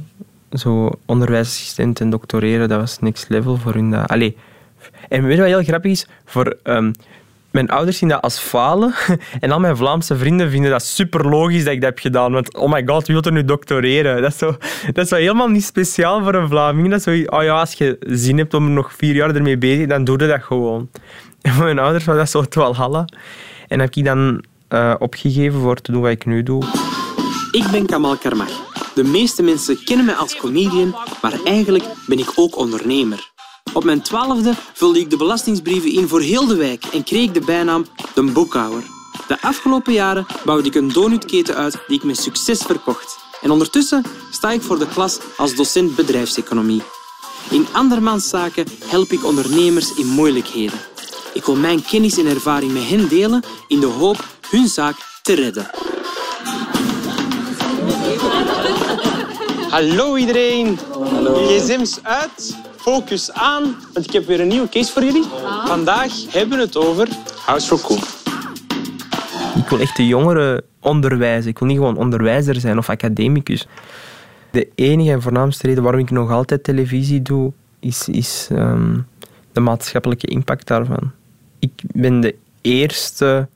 [0.52, 3.90] zo onderwijsassistent en doctoreren, dat was next level voor hun.
[3.90, 4.08] Dat.
[4.08, 4.36] Allee.
[5.08, 6.06] En weet je wat heel grappig is?
[6.24, 6.92] Voor, um,
[7.52, 8.94] mijn ouders zien dat als falen.
[9.40, 12.32] En al mijn Vlaamse vrienden vinden dat super logisch dat ik dat heb gedaan.
[12.32, 14.22] Want, oh my god, wie wil er nu doctoreren?
[14.22, 14.56] Dat is, zo,
[14.92, 16.90] dat is helemaal niet speciaal voor een Vlaming.
[16.90, 19.80] Dat is zo, oh ja, als je zin hebt om nog vier jaar ermee bezig
[19.80, 20.88] te dan doe je dat gewoon.
[21.42, 23.04] En mijn ouders was dat zo het walhalla.
[23.68, 26.62] En heb ik dan uh, opgegeven voor te doen wat ik nu doe.
[27.50, 28.70] Ik ben Kamal Karmach.
[28.94, 33.31] De meeste mensen kennen mij als comedian, maar eigenlijk ben ik ook ondernemer.
[33.72, 37.40] Op mijn twaalfde vulde ik de belastingsbrieven in voor heel de wijk en kreeg de
[37.40, 38.82] bijnaam de boekhouwer.
[39.28, 43.18] De afgelopen jaren bouwde ik een donutketen uit die ik met succes verkocht.
[43.40, 46.82] En ondertussen sta ik voor de klas als docent bedrijfseconomie.
[47.50, 50.80] In andermans zaken help ik ondernemers in moeilijkheden.
[51.34, 55.34] Ik wil mijn kennis en ervaring met hen delen in de hoop hun zaak te
[55.34, 55.70] redden.
[59.70, 60.78] Hallo iedereen.
[60.92, 61.46] Hallo.
[61.46, 65.24] gsm's uit, focus aan, want ik heb weer een nieuwe case voor jullie.
[65.64, 67.08] Vandaag hebben we het over
[67.46, 68.00] House for Cool.
[69.56, 71.50] Ik wil echt de jongeren onderwijzen.
[71.50, 73.66] Ik wil niet gewoon onderwijzer zijn of academicus.
[74.50, 79.06] De enige en voornaamste reden waarom ik nog altijd televisie doe, is, is um,
[79.52, 81.10] de maatschappelijke impact daarvan.
[81.58, 83.48] Ik ben de eerste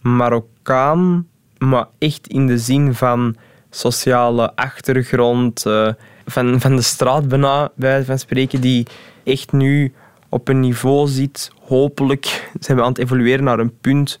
[0.00, 1.26] Marokkaan,
[1.58, 3.36] maar echt in de zin van
[3.70, 5.88] sociale achtergrond, uh,
[6.26, 8.86] van, van de straat bijna, bij van spreken, die
[9.24, 9.92] echt nu
[10.28, 11.52] op een niveau zit.
[11.60, 14.18] Hopelijk zijn we aan het evolueren naar een punt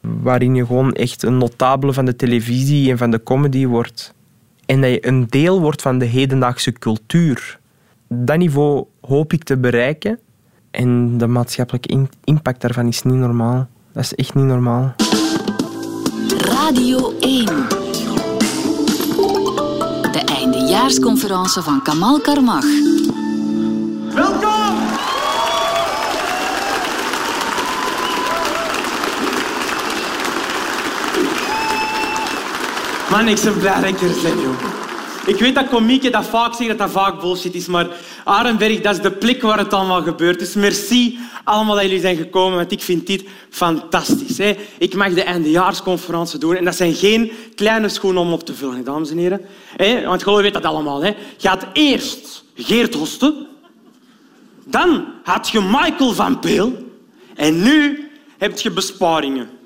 [0.00, 4.14] waarin je gewoon echt een notabele van de televisie en van de comedy wordt.
[4.66, 7.58] En dat je een deel wordt van de hedendaagse cultuur.
[8.08, 10.18] Dat niveau hoop ik te bereiken.
[10.70, 13.68] En de maatschappelijke impact daarvan is niet normaal.
[13.92, 14.94] Dat is echt niet normaal.
[16.28, 17.77] Radio 1
[20.78, 22.64] eindejaarsconferentie van Kamal Karmach.
[24.14, 24.76] Welkom!
[33.10, 34.76] Man, ik ben blij dat ik joh.
[35.26, 37.86] Ik weet dat komieken dat vaak zeggen, dat dat vaak bullshit is, maar
[38.28, 40.38] Arenberg, dat is de plek waar het allemaal gebeurt.
[40.38, 44.38] Dus merci allemaal dat jullie zijn gekomen, want ik vind dit fantastisch.
[44.38, 44.56] Hè?
[44.78, 48.84] Ik mag de eindejaarsconferentie doen en dat zijn geen kleine schoenen om op te vullen,
[48.84, 49.40] dames en heren.
[49.76, 50.04] Hè?
[50.04, 51.02] Want geloof weet dat allemaal.
[51.02, 51.12] Hè?
[51.36, 53.46] Je had eerst Geert Hosten,
[54.64, 56.72] dan had je Michael van Peel
[57.34, 59.48] en nu heb je besparingen.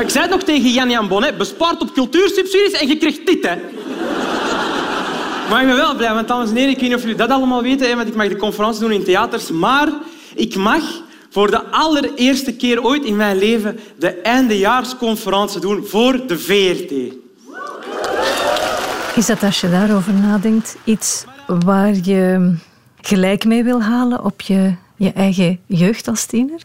[0.00, 1.32] Ik zei het nog tegen Jan Jan Bon, hè?
[1.32, 3.46] bespaard op cultuursubsidies en je krijgt dit.
[3.46, 3.56] Hè?
[5.50, 7.30] Maar ik ben wel blij, want dames en heren, ik weet niet of jullie dat
[7.30, 9.88] allemaal weten, hè, want ik mag de conferentie doen in theaters, maar
[10.34, 10.82] ik mag
[11.30, 17.16] voor de allereerste keer ooit in mijn leven de eindejaarsconferentie doen voor de VRT.
[19.16, 22.54] Is dat als je daarover nadenkt iets waar je
[23.00, 26.60] gelijk mee wil halen op je, je eigen jeugd als tiener?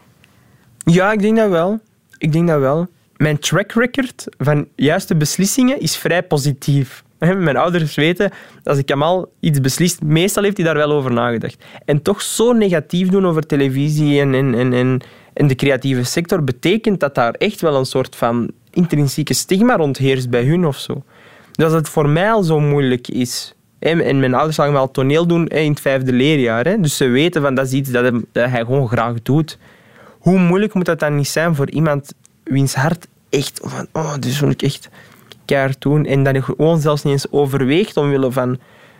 [0.84, 1.80] Ja, ik denk dat wel.
[2.18, 2.86] Ik denk dat wel.
[3.16, 7.04] Mijn track record van juiste beslissingen is vrij positief.
[7.32, 8.30] Mijn ouders weten,
[8.64, 11.64] als ik al iets beslist, meestal heeft hij daar wel over nagedacht.
[11.84, 14.34] En toch zo negatief doen over televisie en,
[15.34, 19.96] en, de creatieve sector, betekent dat daar echt wel een soort van intrinsieke stigma rond
[19.96, 21.02] heerst bij hun of zo.
[21.52, 24.90] Dus als het voor mij al zo moeilijk is, en mijn ouders zagen me al
[24.90, 28.64] toneel doen in het vijfde leerjaar, dus ze weten van dat is iets dat hij,
[28.64, 29.58] gewoon graag doet.
[30.18, 32.12] hoe moeilijk moet dat dan niet zijn voor iemand
[32.44, 34.88] wiens hart echt van, oh, dit wil ik echt
[35.44, 36.06] keihard doen.
[36.06, 38.58] En dat je gewoon zelfs niet eens overweegt omwille van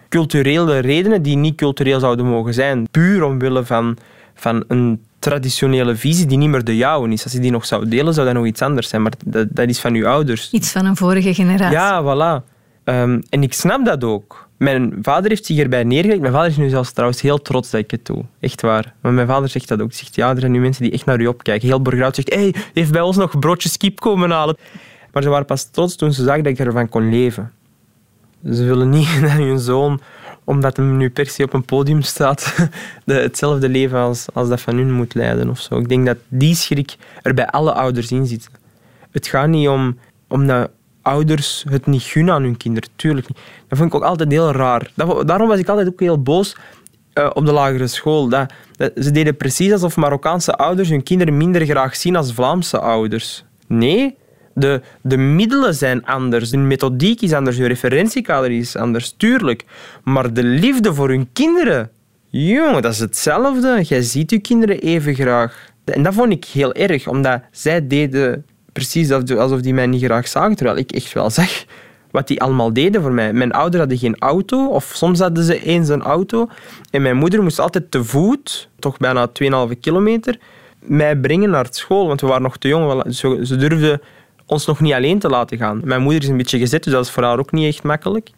[0.09, 2.89] culturele redenen die niet cultureel zouden mogen zijn.
[2.91, 3.97] Puur omwille van,
[4.35, 7.25] van een traditionele visie die niet meer de jouwe is.
[7.25, 9.03] Als je die nog zou delen, zou dat nog iets anders zijn.
[9.03, 10.49] Maar dat, dat is van je ouders.
[10.53, 11.77] Iets van een vorige generatie.
[11.77, 12.53] Ja, voilà.
[12.85, 14.49] Ehm, en ik snap dat ook.
[14.57, 16.21] Mijn vader heeft zich erbij neergelegd.
[16.21, 18.25] Mijn vader is nu zelfs trouwens heel trots dat ik het doe.
[18.41, 18.95] Echt waar.
[19.01, 19.89] Maar mijn vader zegt dat ook.
[19.89, 21.69] Hij zegt, ja, er zijn nu mensen die echt naar u opkijken.
[21.69, 24.57] Heel Borgerhout zegt, hey, heeft bij ons nog broodjes kip komen halen.
[25.15, 27.53] Maar ze waren pas trots toen ze zagen dat ik ervan kon leven.
[28.45, 30.01] Ze willen niet dat hun zoon,
[30.45, 32.55] omdat hij nu per se op een podium staat,
[33.05, 35.51] de, hetzelfde leven als, als dat van hun moet leiden.
[35.51, 35.79] Of zo.
[35.79, 38.51] Ik denk dat die schrik er bij alle ouders in zit.
[39.11, 39.99] Het gaat niet om,
[40.29, 40.71] om dat
[41.03, 42.89] ouders het niet gunnen aan hun kinderen.
[42.97, 43.39] Tuurlijk niet.
[43.69, 44.91] Dat vond ik ook altijd heel raar.
[45.27, 46.57] daarom was ik altijd ook heel boos
[47.15, 48.29] uh, op de lagere school.
[48.29, 52.81] Dat, dat, ze deden precies alsof Marokkaanse ouders hun kinderen minder graag zien als Vlaamse
[52.81, 53.45] ouders.
[53.67, 54.17] Nee,
[54.55, 59.65] de, de middelen zijn anders, de methodiek is anders, hun referentiekader is anders, tuurlijk.
[60.05, 61.91] Maar de liefde voor hun kinderen,
[62.31, 63.83] jongen, dat is hetzelfde.
[63.83, 65.73] Jij ziet je kinderen even graag.
[65.85, 70.29] En dat vond ik heel erg, omdat zij deden precies alsof die mij niet graag
[70.29, 71.65] zagen, terwijl ik echt wel zag
[72.15, 73.33] wat die allemaal deden voor mij.
[73.33, 76.49] Mijn ouders hadden geen auto, of soms hadden ze eens een auto.
[76.91, 79.29] En mijn moeder moest altijd te voet, toch bijna
[79.73, 80.39] 2,5 kilometer,
[80.79, 83.15] mij brengen naar school, want we waren nog te jong.
[83.47, 84.01] Ze durfden
[84.47, 85.81] ons nog niet alleen te laten gaan.
[85.85, 88.31] Mijn moeder is een beetje gezet, dus dat is voor haar ook niet echt makkelijk.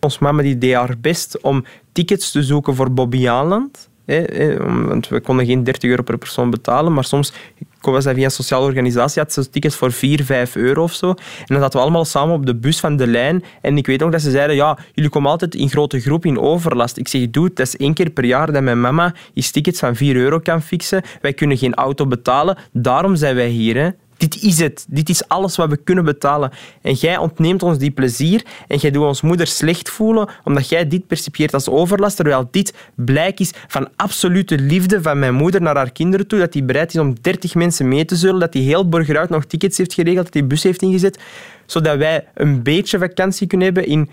[0.00, 3.26] Ons mama die deed haar best om tickets te zoeken voor Bobby.
[3.26, 7.32] Want we konden geen 30 euro per persoon betalen, maar soms
[7.80, 11.08] was dat via een sociale organisatie, had ze tickets voor 4, 5 euro of zo.
[11.08, 11.16] En
[11.46, 13.44] dan zaten we allemaal samen op de bus van de lijn.
[13.60, 16.38] En ik weet nog dat ze zeiden, ja, jullie komen altijd in grote groep in
[16.38, 16.96] overlast.
[16.96, 19.96] Ik zeg, doe dat is één keer per jaar dat mijn mama die tickets van
[19.96, 21.02] 4 euro kan fixen.
[21.20, 23.96] Wij kunnen geen auto betalen, daarom zijn wij hier.
[24.20, 24.86] Dit is het.
[24.88, 26.50] Dit is alles wat we kunnen betalen.
[26.82, 30.88] En jij ontneemt ons die plezier en jij doet ons moeder slecht voelen omdat jij
[30.88, 35.76] dit percipieert als overlast, terwijl dit blijk is van absolute liefde van mijn moeder naar
[35.76, 38.62] haar kinderen toe, dat hij bereid is om 30 mensen mee te zullen, dat hij
[38.62, 41.18] heel Borgeruit nog tickets heeft geregeld, dat hij bus heeft ingezet,
[41.66, 44.10] zodat wij een beetje vakantie kunnen hebben in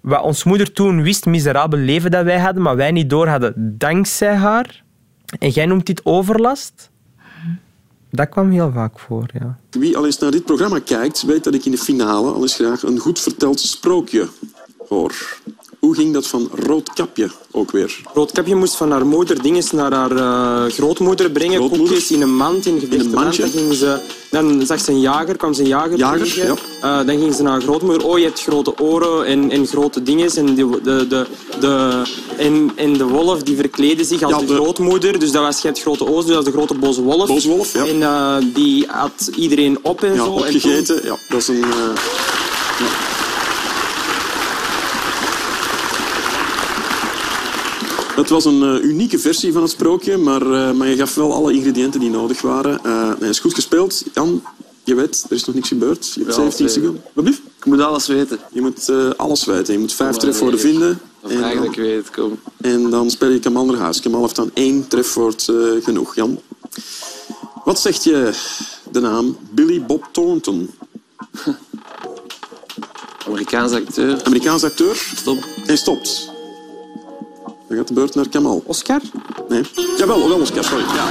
[0.00, 3.54] wat ons moeder toen wist, miserabel leven dat wij hadden, maar wij niet door hadden
[3.78, 4.82] dankzij haar.
[5.38, 6.90] En jij noemt dit overlast?
[8.10, 9.58] Dat kwam heel vaak voor, ja.
[9.70, 12.54] Wie al eens naar dit programma kijkt, weet dat ik in de finale al eens
[12.54, 14.28] graag een goed verteld sprookje
[14.88, 15.40] hoor.
[15.88, 18.00] Hoe ging dat van Roodkapje ook weer?
[18.14, 21.68] Roodkapje moest van haar moeder dingen naar haar uh, grootmoeder brengen.
[21.68, 23.42] Koekjes in een mand, in een, mandje.
[23.42, 26.36] Dan, gingen ze, dan zag ze een jager, kwam ze een jager, jager.
[26.36, 27.00] Ja.
[27.00, 28.06] Uh, dan ging ze naar haar grootmoeder.
[28.06, 30.30] Oh, je hebt grote oren en, en grote dingen.
[30.36, 31.26] En de, de, de,
[31.60, 32.02] de,
[32.36, 34.54] en, en de wolf die verkleedde zich als ja, de...
[34.54, 35.18] grootmoeder.
[35.18, 37.26] Dus dat was, je hebt grote ogen, dus dat was de grote boze wolf.
[37.26, 37.86] Boze wolf, ja.
[37.86, 40.30] En uh, die had iedereen op en ja, zo.
[40.30, 41.10] Opgegeten, en toen...
[41.10, 41.18] ja.
[41.28, 41.64] Dat is een...
[48.18, 51.32] Het was een uh, unieke versie van het sprookje, maar, uh, maar je gaf wel
[51.32, 52.80] alle ingrediënten die nodig waren.
[52.86, 54.02] Uh, nee, is goed gespeeld.
[54.14, 54.42] Jan,
[54.84, 56.12] je weet, er is nog niks gebeurd.
[56.14, 57.02] Je hebt ja, 17 seconden.
[57.12, 58.38] Wat Ik moet alles weten.
[58.52, 59.72] Je moet alles weten.
[59.74, 61.00] Je moet vijf oh, trefwoorden vinden.
[61.22, 62.38] En eigenlijk dan, weet, kom.
[62.60, 64.00] En dan speel je Kamal naar huis.
[64.00, 65.52] Kamal heeft dan één trefwoord
[65.82, 66.14] genoeg.
[66.14, 66.40] Jan,
[67.64, 68.30] wat zegt je
[68.90, 70.70] de naam Billy Bob Thornton?
[73.26, 74.24] Amerikaans acteur.
[74.24, 74.96] Amerikaans acteur.
[75.16, 75.44] Stop.
[75.66, 76.36] En stopt.
[77.68, 78.62] Dan gaat de beurt naar Kamal.
[78.66, 79.00] Oscar?
[79.48, 79.62] Nee.
[79.98, 80.84] Jawel, wel Oscar, sorry.
[80.84, 81.06] Ja.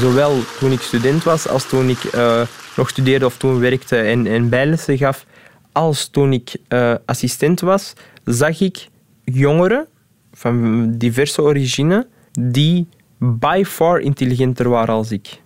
[0.00, 2.42] Zowel toen ik student was, als toen ik uh,
[2.76, 5.26] nog studeerde of toen werkte en, en bijlessen gaf,
[5.72, 7.92] als toen ik uh, assistent was,
[8.24, 8.88] zag ik
[9.24, 9.86] jongeren
[10.32, 12.06] van diverse origine
[12.40, 12.88] die
[13.18, 15.40] by far intelligenter waren als ik.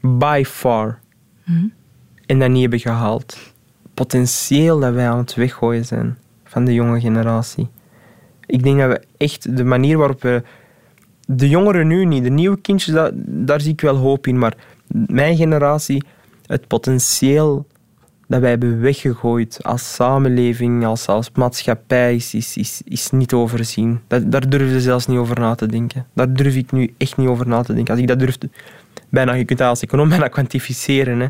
[0.00, 1.00] By far.
[1.44, 1.72] Mm
[2.26, 3.53] En dat niet hebben gehaald
[3.94, 7.68] potentieel dat wij aan het weggooien zijn van de jonge generatie.
[8.46, 10.42] Ik denk dat we echt de manier waarop we.
[11.26, 14.38] De jongeren nu niet, de nieuwe kindjes, daar zie ik wel hoop in.
[14.38, 14.54] Maar
[15.06, 16.04] mijn generatie,
[16.46, 17.66] het potentieel
[18.28, 24.00] dat wij hebben weggegooid als samenleving, als, maatschappij, is, is, is, niet overzien.
[24.06, 26.06] Dat, daar durf je zelfs niet over na te denken.
[26.14, 27.92] Daar durf ik nu echt niet over na te denken.
[27.92, 28.36] Als ik dat durf,
[29.08, 31.20] bijna, je kunt dat als econoom bijna kwantificeren.
[31.20, 31.26] Hè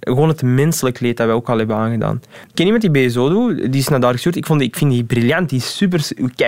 [0.00, 2.20] gewoon het menselijk leed dat wij ook al hebben aangedaan.
[2.48, 4.36] Ik ken iemand die BSO doet, die is naar daar gestuurd.
[4.36, 6.00] Ik, vond, ik vind die briljant, die is super,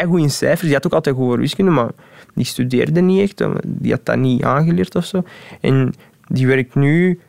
[0.07, 0.63] goed in cijfers.
[0.63, 1.91] Die had ook altijd goed wiskunde, maar
[2.35, 3.43] die studeerde niet echt.
[3.65, 5.23] Die had dat niet aangeleerd of zo.
[5.61, 5.95] En
[6.27, 7.21] die werkt nu,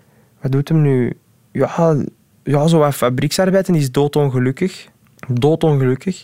[0.42, 1.18] wat doet hem nu?
[1.52, 1.96] Ja,
[2.44, 4.88] ja zo wat fabrieksarbeid en die is doodongelukkig.
[5.28, 6.24] Doodongelukkig.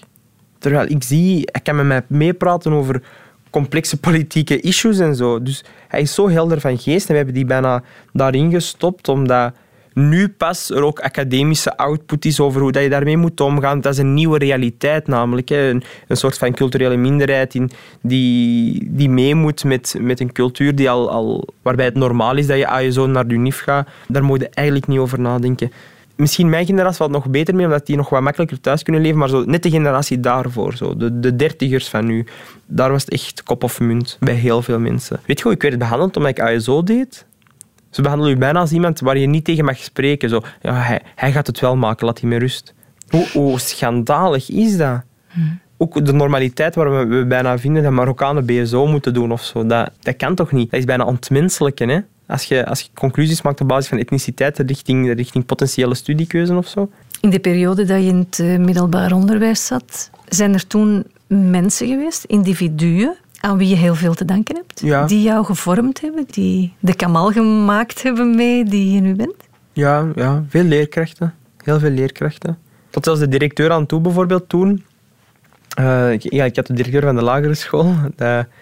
[0.57, 3.01] Terwijl ik zie, hij kan met mij meepraten over
[3.49, 5.41] complexe politieke issues en zo.
[5.41, 7.83] Dus hij is zo helder van geest en we hebben die bijna
[8.13, 9.53] daarin gestopt, omdat
[9.95, 13.81] nu pas er ook academische output is over hoe dat je daarmee moet omgaan.
[13.81, 15.49] Dat is een nieuwe realiteit namelijk.
[15.49, 17.71] Een, een soort van culturele minderheid in,
[18.01, 22.47] die, die mee moet met, met een cultuur die al, al, waarbij het normaal is
[22.47, 23.87] dat je aan je zoon naar de UNIF gaat.
[24.07, 25.71] Daar moet je eigenlijk niet over nadenken.
[26.15, 29.17] Misschien mijn generatie valt nog beter mee, omdat die nog wat makkelijker thuis kunnen leven.
[29.17, 32.25] Maar zo, net de generatie daarvoor, zo, de, de dertigers van nu,
[32.65, 35.19] daar was het echt kop of munt bij heel veel mensen.
[35.25, 37.25] Weet je hoe ik werd behandeld omdat ik ASO deed?
[37.95, 40.29] Ze behandelen je bijna als iemand waar je niet tegen mag spreken.
[40.29, 42.73] Zo, ja, hij, hij gaat het wel maken, laat hij met rust.
[43.09, 45.01] Hoe, hoe schandalig is dat?
[45.77, 49.65] Ook de normaliteit waar we, we bijna vinden dat Marokkanen BSO moeten doen of zo.
[49.65, 50.71] Dat, dat kan toch niet?
[50.71, 51.99] Dat is bijna ontmenselijken, hè?
[52.27, 56.67] Als je, als je conclusies maakt op basis van etniciteit richting, richting potentiële studiekeuze of
[56.67, 56.89] zo.
[57.21, 61.87] In de periode dat je in het eh, middelbaar onderwijs zat, zijn er toen mensen
[61.87, 63.15] geweest, individuen,
[63.45, 64.81] aan wie je heel veel te danken hebt?
[64.83, 65.05] Ja.
[65.05, 69.35] Die jou gevormd hebben, die de kamal gemaakt hebben mee die je nu bent?
[69.73, 71.33] Ja, ja, veel leerkrachten.
[71.63, 72.57] Heel veel leerkrachten.
[72.89, 74.83] Tot zelfs de directeur aan toe bijvoorbeeld toen.
[75.75, 77.93] eh, ik, ja, ik had de directeur van de lagere school.
[78.15, 78.45] dat-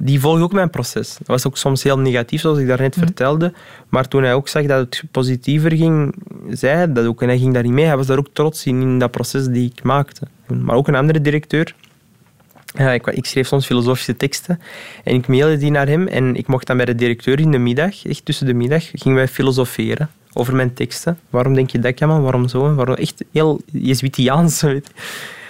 [0.00, 1.16] die volgde ook mijn proces.
[1.18, 3.52] Dat was ook soms heel negatief, zoals ik daarnet vertelde.
[3.88, 6.14] Maar toen hij ook zag dat het positiever ging,
[6.50, 7.22] zei hij dat ook.
[7.22, 7.84] En hij ging daarin mee.
[7.84, 10.26] Hij was daar ook trots in, in dat proces die ik maakte.
[10.46, 11.74] Maar ook een andere directeur.
[12.78, 14.60] Ja, ik, schreef soms filosofische teksten
[15.04, 17.58] en ik mailde die naar hem en ik mocht dan bij de directeur in de
[17.58, 21.18] middag, echt tussen de middag, gingen wij filosoferen over mijn teksten.
[21.30, 22.20] Waarom denk je dat, Kamal?
[22.20, 22.74] Waarom zo?
[22.74, 22.94] Waarom?
[22.94, 24.62] Echt heel Jezuïtiaans.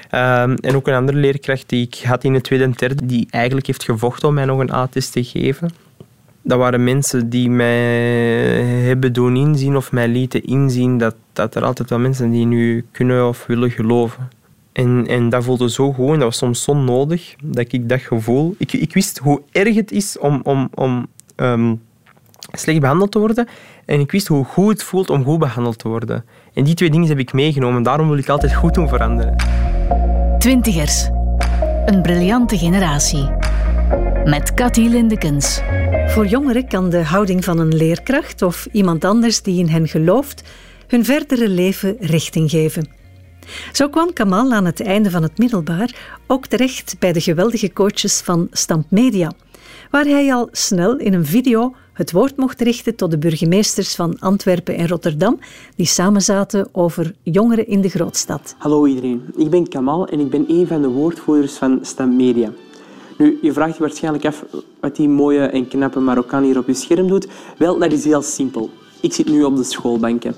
[0.09, 3.27] Ehm, en ook een andere leerkracht die ik had in het tweede en derde, die
[3.31, 5.71] eigenlijk heeft gevochten om mij nog een A-test te geven.
[6.43, 7.85] Dat waren mensen die mij
[8.85, 12.87] hebben doen inzien of mij lieten inzien dat, dat er altijd wel mensen die nu
[12.93, 14.29] kunnen of willen geloven.
[14.79, 18.01] En, en dat voelde zo goed en dat was soms zo nodig dat ik dat
[18.01, 18.55] gevoel...
[18.59, 21.07] Ik, ik wist hoe erg het is om, om, om
[21.37, 21.75] ehm,
[22.53, 23.49] slecht behandeld te worden
[23.85, 26.25] en ik wist hoe goed het voelt om goed behandeld te worden.
[26.55, 27.83] En die twee dingen heb ik meegenomen.
[27.83, 29.37] Daarom wil ik altijd goed doen veranderen.
[30.39, 31.09] Twintigers.
[31.87, 33.31] Een briljante generatie.
[34.25, 35.61] Met Cathy Lindekens.
[36.07, 40.43] Voor jongeren kan de houding van een leerkracht of iemand anders die in hen gelooft
[40.87, 42.98] hun verdere leven richting geven.
[43.73, 48.21] Zo kwam Kamal aan het einde van het middelbaar ook terecht bij de geweldige coaches
[48.21, 49.33] van Stamp Media,
[49.91, 54.19] waar hij al snel in een video het woord mocht richten tot de burgemeesters van
[54.19, 55.39] Antwerpen en Rotterdam,
[55.77, 58.55] die samen zaten over jongeren in de grootstad.
[58.59, 62.53] Hallo iedereen, ik ben Kamal en ik ben een van de woordvoerders van Stam Media.
[63.19, 64.45] Nu, je vraagt je waarschijnlijk af
[64.81, 67.29] wat die mooie en knappe Marokkaan hier op je scherm doet.
[67.57, 68.71] Wel, dat is heel simpel.
[69.01, 70.35] Ik zit nu op de schoolbanken.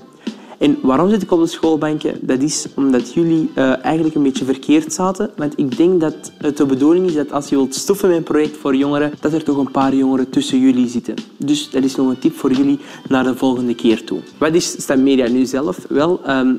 [0.61, 2.17] En waarom zit ik op de schoolbanken?
[2.21, 5.29] Dat is omdat jullie eh, eigenlijk een beetje verkeerd zaten.
[5.35, 8.23] Want ik denk dat het de bedoeling is dat als je wilt stoffen met een
[8.23, 11.15] project voor jongeren, dat er toch een paar jongeren tussen jullie zitten.
[11.37, 14.19] Dus dat is nog een tip voor jullie naar de volgende keer toe.
[14.37, 15.85] Wat is Stam Media nu zelf?
[15.89, 16.53] Wel, ehm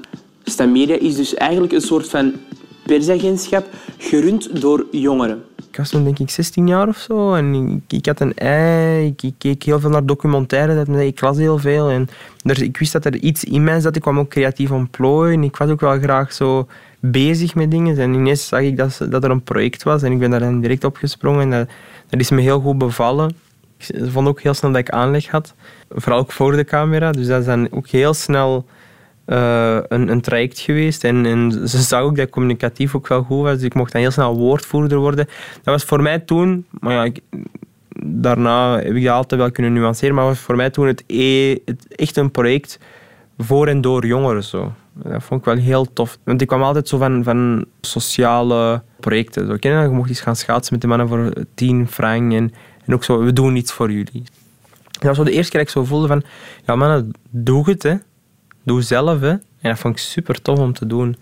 [0.45, 2.33] Stam Media is dus eigenlijk een soort van
[2.87, 5.45] persagentschap gerund door jongeren.
[5.73, 9.07] Ik was toen denk ik 16 jaar of zo en ik, ik had een ei,
[9.07, 12.09] ik, ik keek heel veel naar documentaires, ik las heel veel en
[12.43, 13.97] er, ik wist dat er iets in mij zat.
[13.97, 16.69] Ik kwam ook creatief ontplooien, ik was ook wel graag zo
[17.01, 20.19] bezig met dingen en ineens zag ik dat, dat er een project was en ik
[20.19, 21.69] ben daar dan direct op gesprongen en dat,
[22.09, 23.37] dat is me heel goed bevallen.
[23.77, 25.55] Ik vond ook heel snel dat ik aanleg had,
[25.89, 28.67] vooral ook voor de camera, dus dat is dan ook heel snel
[29.33, 31.05] eh, een, een traject geweest.
[31.05, 33.55] En, en ze zag ook dat ik communicatief ook wel goed was.
[33.55, 35.27] Dus ik mocht dan heel snel woordvoerder worden.
[35.53, 36.67] Dat was voor mij toen...
[36.81, 37.13] Maar ja,
[38.05, 40.15] daarna heb ik dat altijd wel kunnen nuanceren.
[40.15, 42.79] Maar was voor mij toen het, e- het echt een project
[43.39, 44.45] voor en door jongeren.
[44.45, 44.73] Zo.
[44.93, 46.19] Dat vond ik wel heel tof.
[46.25, 49.47] Want ik kwam altijd zo van, van sociale projecten.
[49.47, 49.83] Zo, ken je?
[49.83, 52.33] Je mocht eens gaan schaatsen met de mannen voor 10 frank.
[52.33, 52.53] En,
[52.87, 54.23] en ook zo, we doen iets voor jullie.
[54.91, 56.23] Dat was zo de eerste keer dat ik zo voelde van...
[56.67, 57.95] Ja mannen, doe het hè
[58.63, 59.21] doe zelf.
[59.21, 59.31] Hè.
[59.31, 61.17] En dat vond ik super tof om te doen.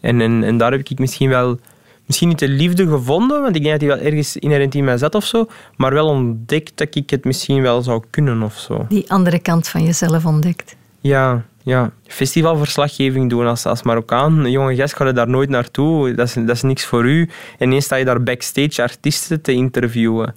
[0.00, 1.58] En, en, en daar heb ik misschien wel,
[2.06, 4.98] misschien niet de liefde gevonden, want ik denk dat die wel ergens inherent in mij
[4.98, 8.86] zat of zo, maar wel ontdekt dat ik het misschien wel zou kunnen of zo.
[8.88, 10.76] Die andere kant van jezelf ontdekt.
[11.00, 11.90] Ja, ja.
[12.06, 14.44] Festivalverslaggeving doen als, als Marokkaan.
[14.44, 16.14] Een jonge gast ga je daar nooit naartoe.
[16.14, 17.28] Dat is, dat is niks voor u.
[17.58, 20.34] En ineens sta je daar backstage artiesten te interviewen.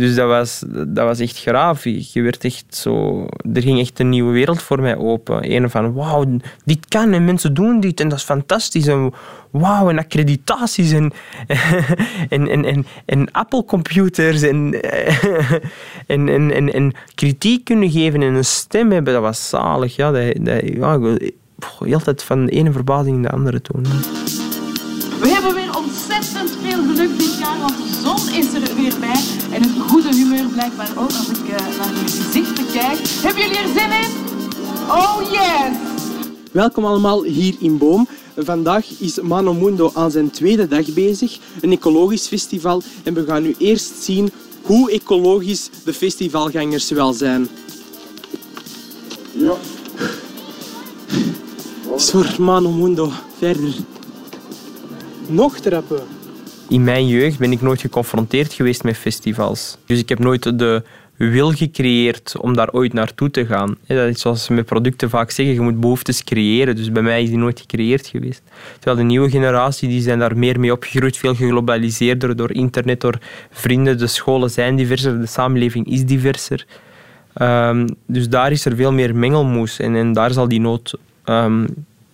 [0.00, 1.84] Dus dat was, dat was echt graaf.
[1.84, 5.52] Je werd echt zo, er ging echt een nieuwe wereld voor mij open.
[5.52, 6.24] Een van, wauw,
[6.64, 8.86] dit kan en mensen doen dit en dat is fantastisch.
[8.86, 9.12] En
[9.50, 11.12] wauw, en accreditaties en,
[12.28, 14.80] en, en, en, Apple-computers en,
[16.06, 19.96] en, en, en, kritiek kunnen geven en een stem hebben, dat was zalig.
[19.96, 20.62] Ja, dat, dat,
[21.84, 23.86] ja, van de ene verbazing in de andere toen.
[30.52, 32.98] Blijkbaar ook als ik uh, naar de gezichten kijk.
[33.22, 34.10] Hebben jullie er zin in?
[34.88, 35.76] Oh yes!
[36.52, 38.08] Welkom allemaal hier in Boom.
[38.36, 42.82] Vandaag is Mano Mundo aan zijn tweede dag bezig, een ecologisch festival.
[43.02, 44.30] En we gaan nu eerst zien
[44.62, 47.48] hoe ecologisch de festivalgangers wel zijn.
[49.32, 49.54] Ja.
[51.96, 53.74] Voor Mano Mundo verder.
[55.26, 56.19] Nog trappen.
[56.70, 59.78] In mijn jeugd ben ik nooit geconfronteerd geweest met festivals.
[59.86, 60.82] Dus ik heb nooit de
[61.16, 63.76] wil gecreëerd om daar ooit naartoe te gaan.
[63.86, 66.76] Dat is zoals ze met producten vaak zeggen, je moet behoeftes creëren.
[66.76, 68.42] Dus bij mij is die nooit gecreëerd geweest.
[68.72, 73.18] Terwijl de nieuwe generatie die zijn daar meer mee opgegroeid, veel geglobaliseerder door internet, door
[73.50, 73.98] vrienden.
[73.98, 76.66] De scholen zijn diverser, de samenleving is diverser.
[77.42, 80.94] Um, dus daar is er veel meer mengelmoes en, daar zal die nood
[81.24, 81.66] um,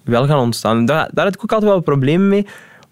[0.04, 0.86] wel gaan ontstaan.
[0.86, 2.46] Daar heb ik ook altijd wel problemen mee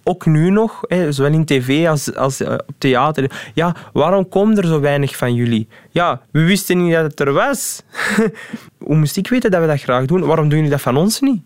[0.05, 3.50] ook nu nog, zowel in tv als, als uh, op theater.
[3.55, 5.68] Ja, waarom komen er zo weinig van jullie?
[5.90, 7.82] Ja, we wisten niet dat het er was.
[8.86, 10.26] Hoe moest ik weten dat we dat graag doen?
[10.26, 11.42] Waarom doen jullie dat van ons niet?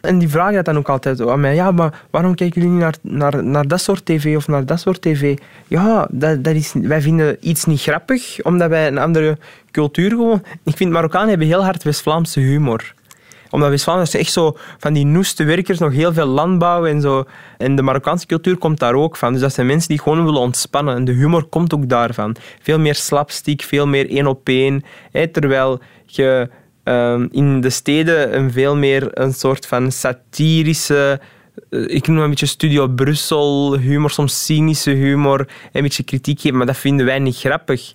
[0.00, 1.54] En die vragen dat dan ook altijd aan.
[1.54, 2.94] Ja, maar waarom kijken jullie niet naar,
[3.32, 5.38] naar, naar dat soort tv of naar dat soort tv?
[5.66, 9.38] Ja, dat, dat is, wij vinden iets niet grappig, omdat wij een andere
[9.70, 10.42] cultuur gewoon...
[10.64, 12.94] Ik vind Marokkanen hebben heel hard West-Vlaamse humor
[13.50, 17.24] omdat West-Vlaanderen is echt zo van die noeste werkers, nog heel veel landbouw en zo.
[17.56, 19.32] En de Marokkaanse cultuur komt daar ook van.
[19.32, 20.96] Dus dat zijn mensen die gewoon willen ontspannen.
[20.96, 22.36] En de humor komt ook daarvan.
[22.62, 24.84] Veel meer slapstick, veel meer één op één.
[25.32, 26.50] Terwijl je
[26.84, 31.20] ehm, in de steden een veel meer een soort van satirische
[31.70, 36.56] eh, ik noem een beetje Studio Brussel humor, soms cynische humor, een beetje kritiek geven,
[36.56, 37.94] maar dat vinden wij niet grappig.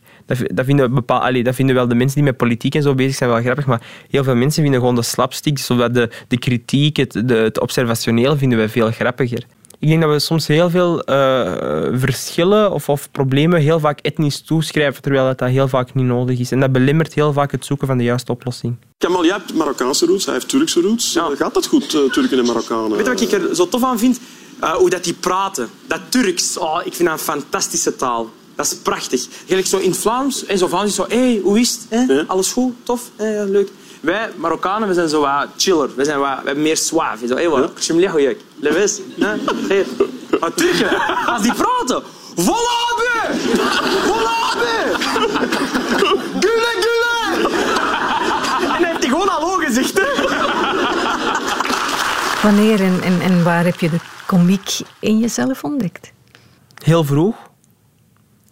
[0.53, 3.15] Dat, vinden bepaal, allee, dat vinden wel de mensen die met politiek en zo bezig
[3.15, 6.97] zijn wel grappig, maar heel veel mensen vinden gewoon de slapstick, zowel de, de kritiek,
[6.97, 9.45] het, de, het observationeel vinden wij veel grappiger.
[9.83, 11.53] Ik denk dat we soms heel veel uh,
[11.91, 16.39] verschillen of, of, problemen heel vaak etnisch toeschrijven, terwijl dat, dat heel vaak niet nodig
[16.39, 16.51] is.
[16.51, 18.75] En dat belemmert heel vaak het zoeken van de juiste oplossing.
[18.97, 21.13] Kamal, jij hebt Marokkaanse roots, hij heeft Turkse roots.
[21.13, 21.29] Ja.
[21.35, 22.91] Gaat dat goed, uh, Turken en Marokkanen?
[22.97, 24.19] Weet je wat ik er zo tof aan vind?
[24.63, 25.69] Uh, hoe dat die praten.
[25.87, 28.29] Dat Turks, oh, ik vind dat een fantastische taal.
[28.55, 29.27] Dat is prachtig.
[29.47, 32.07] Gelijk zo in het Vlaams, en zo Vlaams is zo, hé, hey, hoe is het?
[32.07, 32.13] Hè?
[32.13, 32.23] Ja.
[32.27, 32.73] Alles goed?
[32.83, 33.01] Tof?
[33.15, 33.43] Hè?
[33.43, 33.69] Leuk.
[34.01, 35.89] Wij, Marokkanen, we zijn zo wat chiller.
[35.95, 37.27] We, zijn wat, we hebben meer suave.
[37.27, 37.87] Zo, hé, wat?
[37.87, 38.99] Leuk, Levis.
[39.19, 39.85] Hey.
[40.39, 42.03] Maar Turken, als die praten...
[42.35, 43.29] Voilà, be!
[44.07, 44.93] Voilà, be!
[46.39, 47.47] Gule, gule!
[48.59, 50.07] En dan heeft hij gewoon al gezegd, hè?
[52.41, 56.11] Wanneer en, en, en waar heb je de komiek in jezelf ontdekt?
[56.83, 57.35] Heel vroeg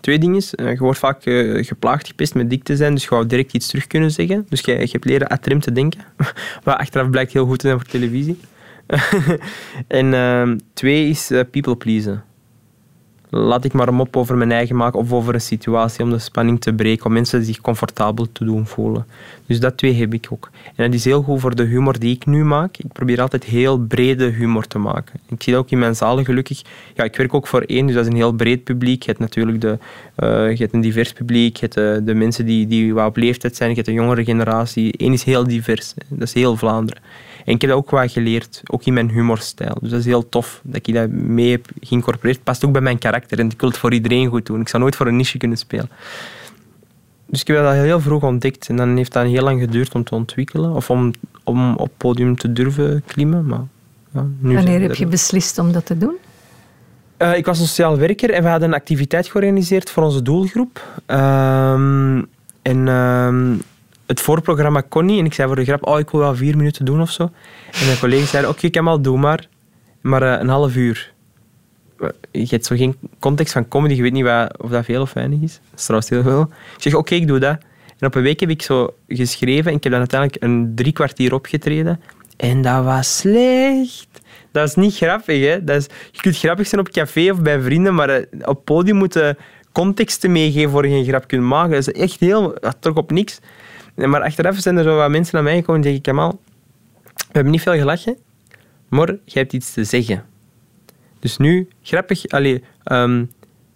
[0.02, 0.42] twee dingen.
[0.56, 3.54] Eh, je wordt vaak uh, geplaagd, gepest met dik te zijn, dus je wou direct
[3.54, 4.46] iets terug kunnen zeggen.
[4.50, 6.02] Dus je, je hebt leren atrem te denken,
[6.64, 8.40] wat achteraf blijkt heel goed te zijn voor televisie.
[9.88, 12.24] en uh, twee is uh, people pleasen
[13.32, 16.20] laat ik maar een mop over mijn eigen maken of over een situatie om de
[16.20, 19.06] spanning te breken, om mensen zich comfortabel te doen voelen.
[19.46, 20.50] Dus dat twee heb ik ook.
[20.76, 22.78] En dat is heel goed voor de humor die ik nu maak.
[22.78, 25.20] Ik probeer altijd heel brede humor te maken.
[25.30, 26.62] Ik zie dat ook in mijn zalen gelukkig.
[26.96, 29.04] Ja, ik werk ook voor één, dus dat is een heel breed publiek.
[29.04, 29.78] Je hebt natuurlijk de,
[30.18, 33.56] uh, je hebt een divers publiek, je hebt de, de mensen die, die op leeftijd
[33.56, 34.94] zijn, je hebt de jongere generatie.
[34.98, 37.02] Eén is heel divers, dat is heel Vlaanderen.
[37.46, 39.78] En ik heb dat ook wat geleerd, ook in mijn humorstijl.
[39.82, 42.44] Dus dat is heel tof dat ik dat mee heb geïncorporeerd.
[42.44, 44.62] Past ook bij mijn karakter en ik wil het voor iedereen goed doen.
[44.62, 45.90] Ik zou nooit voor een niche kunnen spelen.
[47.26, 50.04] Dus ik heb dat heel vroeg ontdekt en dan heeft dat heel lang geduurd om
[50.04, 51.12] te ontwikkelen of om,
[51.44, 53.46] om op podium te durven klimmen.
[53.46, 53.64] Maar,
[54.14, 56.16] ja, nu Wanneer heb je beslist om dat te doen?
[57.18, 61.02] Uh, ik was sociaal werker en we hadden een activiteit georganiseerd voor onze doelgroep.
[61.08, 61.74] Uh,
[62.62, 63.56] en uh,
[64.12, 65.20] het voorprogramma kon niet.
[65.20, 67.24] En ik zei voor de grap, oh, ik wil wel vier minuten doen of zo.
[67.72, 69.48] En mijn collega's zeiden, oké, okay, al doe maar.
[70.02, 71.14] Maar uh, een half uur.
[72.32, 75.14] Je hebt zo geen context van comedy, je weet niet wat, of dat veel of
[75.14, 75.60] weinig is.
[75.70, 76.42] Dat is trouwens heel veel.
[76.76, 77.58] Ik zeg, oké, ik doe dat.
[78.00, 80.92] En op een week heb ik zo geschreven en ik heb dan uiteindelijk een drie
[80.92, 82.02] kwartier opgetreden.
[82.38, 84.08] En dat was slecht.
[84.52, 85.64] Dat is niet grappig, hè.
[85.64, 88.96] Dat is, je kunt grappig zijn op café of bij vrienden, maar uh, op podium
[88.96, 89.38] moeten
[89.72, 91.72] contexten meegeven voor je een grap kunt maken.
[91.72, 92.58] Dat is echt heel...
[92.60, 93.40] Dat trok op niks.
[93.96, 96.40] Maar achteraf zijn er zo wat mensen naar mij gekomen en zeggen, Kamal,
[97.04, 98.18] we hebben niet veel gelachen,
[98.90, 100.26] maar je hebt iets te zeggen.
[101.20, 103.32] Dus nu, grappig, allee, um,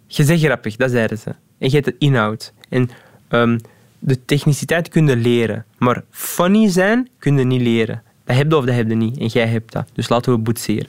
[0.06, 1.30] je zegt grappig, dat zeiden ze.
[1.58, 2.52] En je hebt de inhoud.
[2.68, 2.90] En
[3.28, 3.60] um,
[3.98, 8.02] de techniciteit kun je leren, maar funny zijn kun je niet leren.
[8.24, 9.18] Dat heb je of dat heb je niet.
[9.18, 9.88] En jij hebt dat.
[9.92, 10.88] Dus laten we boetseren.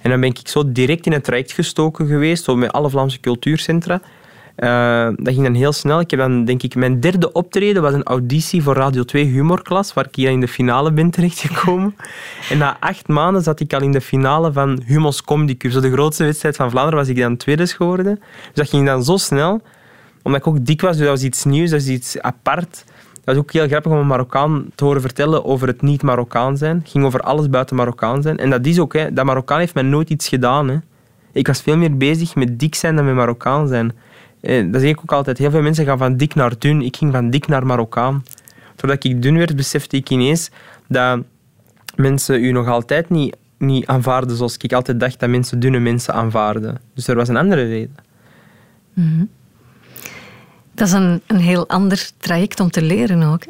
[0.00, 3.20] En dan ben ik zo direct in het traject gestoken geweest, zo met alle Vlaamse
[3.20, 4.00] cultuurcentra.
[4.58, 6.00] Uh, dat ging dan heel snel.
[6.00, 9.94] Ik heb dan, denk ik, mijn derde optreden was een auditie voor Radio 2 Humorklas,
[9.94, 11.96] waar ik hier in de finale ben terechtgekomen.
[12.50, 15.70] en na acht maanden zat ik al in de finale van Humos Comedy Cup.
[15.70, 18.14] Zo de grootste wedstrijd van Vlaanderen was ik dan tweede geworden.
[18.14, 19.60] Dus dat ging dan zo snel.
[20.22, 22.84] Omdat ik ook dik was, dus dat was iets nieuws, dat was iets apart.
[23.12, 26.56] Dat was ook heel grappig om een Marokkaan te horen vertellen over het niet Marokkaan
[26.56, 26.78] zijn.
[26.78, 28.38] Het ging over alles buiten Marokkaan zijn.
[28.38, 30.68] En dat is ook, hè, dat Marokkaan heeft mij nooit iets gedaan.
[30.68, 30.76] Hè.
[31.32, 33.92] Ik was veel meer bezig met dik zijn dan met Marokkaan zijn.
[34.48, 35.38] Eh, dat zeg ik ook altijd.
[35.38, 36.82] Heel veel mensen gaan van dik naar dun.
[36.82, 38.24] Ik ging van dik naar Marokkaan.
[38.76, 40.50] Voordat ik dun werd, besefte ik ineens
[40.86, 41.22] dat
[41.96, 46.14] mensen u nog altijd niet, niet aanvaarden zoals ik altijd dacht dat mensen dunne mensen
[46.14, 46.80] aanvaarden.
[46.94, 47.96] Dus er was een andere reden.
[48.92, 49.24] Mhm.
[50.74, 53.42] Dat is een, een heel ander traject om te leren ook.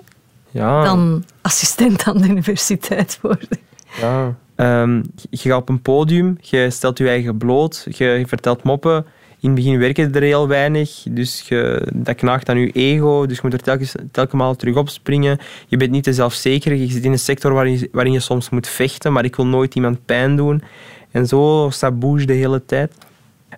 [0.51, 0.85] Ja.
[0.85, 3.59] Dan assistent aan de universiteit worden.
[4.01, 4.35] Ja.
[4.83, 9.07] Um, je gaat op een podium, je stelt je eigen bloot, je vertelt moppen
[9.41, 11.49] in het begin werken er heel weinig, dus
[11.93, 13.27] dat knaagt aan je ego.
[13.27, 15.39] Dus je moet er telkens, telkens terug opspringen.
[15.67, 16.75] Je bent niet te zelfzeker.
[16.75, 19.75] Je zit in een sector waarin, waarin je soms moet vechten, maar ik wil nooit
[19.75, 20.63] iemand pijn doen.
[21.11, 22.93] En zo sabouche de hele tijd.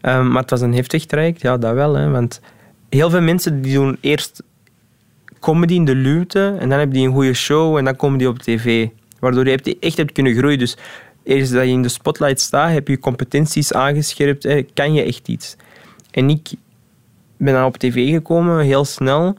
[0.03, 1.95] Um, maar het was een heftig traject, ja, dat wel.
[1.95, 2.41] Hè, want
[2.89, 4.43] heel veel mensen die doen eerst
[5.39, 8.28] comedy in de luwte en dan heb je een goede show en dan komen die
[8.28, 8.89] op tv.
[9.18, 10.59] Waardoor je echt hebt kunnen groeien.
[10.59, 10.76] Dus
[11.24, 15.57] eerst dat je in de spotlight staat, heb je competenties aangescherpt, kan je echt iets.
[16.11, 16.50] En ik
[17.36, 19.36] ben dan op tv gekomen, heel snel.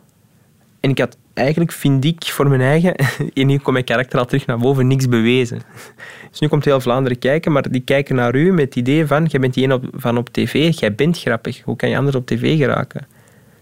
[0.79, 2.95] En ik had eigenlijk, vind ik, voor mijn eigen...
[3.33, 5.61] En nu komt mijn karakter al terug naar boven, niks bewezen.
[6.29, 9.25] Dus nu komt heel Vlaanderen kijken, maar die kijken naar u met het idee van...
[9.25, 11.61] Jij bent die een op, van op tv, jij bent grappig.
[11.61, 13.07] Hoe kan je anders op tv geraken?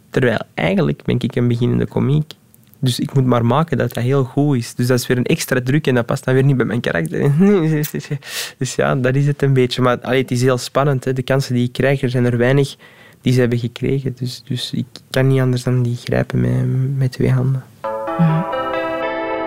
[0.10, 2.34] Terwijl eigenlijk ben ik een beginnende komiek.
[2.80, 4.76] Dus ik moet maar maken dat dat heel goed is.
[4.76, 6.80] Dus dat is weer een extra druk en dat past dan weer niet bij mijn
[6.80, 7.32] karakter.
[8.58, 9.82] Dus ja, dat is het een beetje.
[9.82, 11.06] Maar allee, het is heel spannend.
[11.06, 11.14] Hè.
[11.14, 12.76] De kansen die ik krijg, er zijn er weinig
[13.22, 14.14] die ze hebben gekregen.
[14.16, 17.64] Dus, dus ik kan niet anders dan die grijpen met, met twee handen.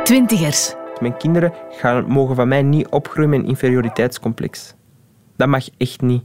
[0.05, 0.75] Twintigers.
[1.01, 4.75] Mijn kinderen gaan, mogen van mij niet opgroeien met een inferioriteitscomplex.
[5.37, 6.23] Dat mag echt niet.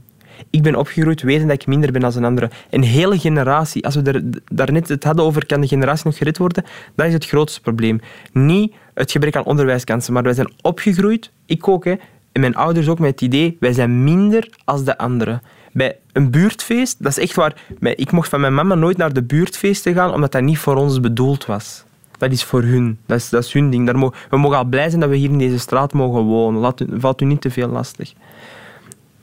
[0.50, 2.50] Ik ben opgegroeid weten dat ik minder ben dan een andere.
[2.70, 6.38] Een hele generatie, als we er, daarnet het hadden over kan de generatie nog gered
[6.38, 8.00] worden, dat is het grootste probleem.
[8.32, 11.94] Niet het gebrek aan onderwijskansen, maar wij zijn opgegroeid, ik ook, hè,
[12.32, 15.42] en mijn ouders ook, met het idee, wij zijn minder als de anderen
[15.72, 17.62] bij een buurtfeest, dat is echt waar.
[17.80, 21.00] Ik mocht van mijn mama nooit naar de buurtfeesten gaan, omdat dat niet voor ons
[21.00, 21.84] bedoeld was.
[22.18, 22.98] Dat is voor hun.
[23.06, 23.90] Dat is, dat is hun ding.
[24.30, 26.60] We mogen al blij zijn dat we hier in deze straat mogen wonen.
[26.60, 28.12] Laat, valt u niet te veel lastig.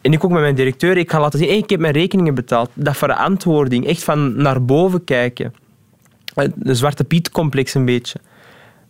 [0.01, 2.35] En ik ook met mijn directeur, ik ga laten zien, hey, ik heb mijn rekeningen
[2.35, 2.69] betaald.
[2.73, 5.53] Dat verantwoording, echt van naar boven kijken.
[6.55, 8.19] De Zwarte Piet-complex een beetje.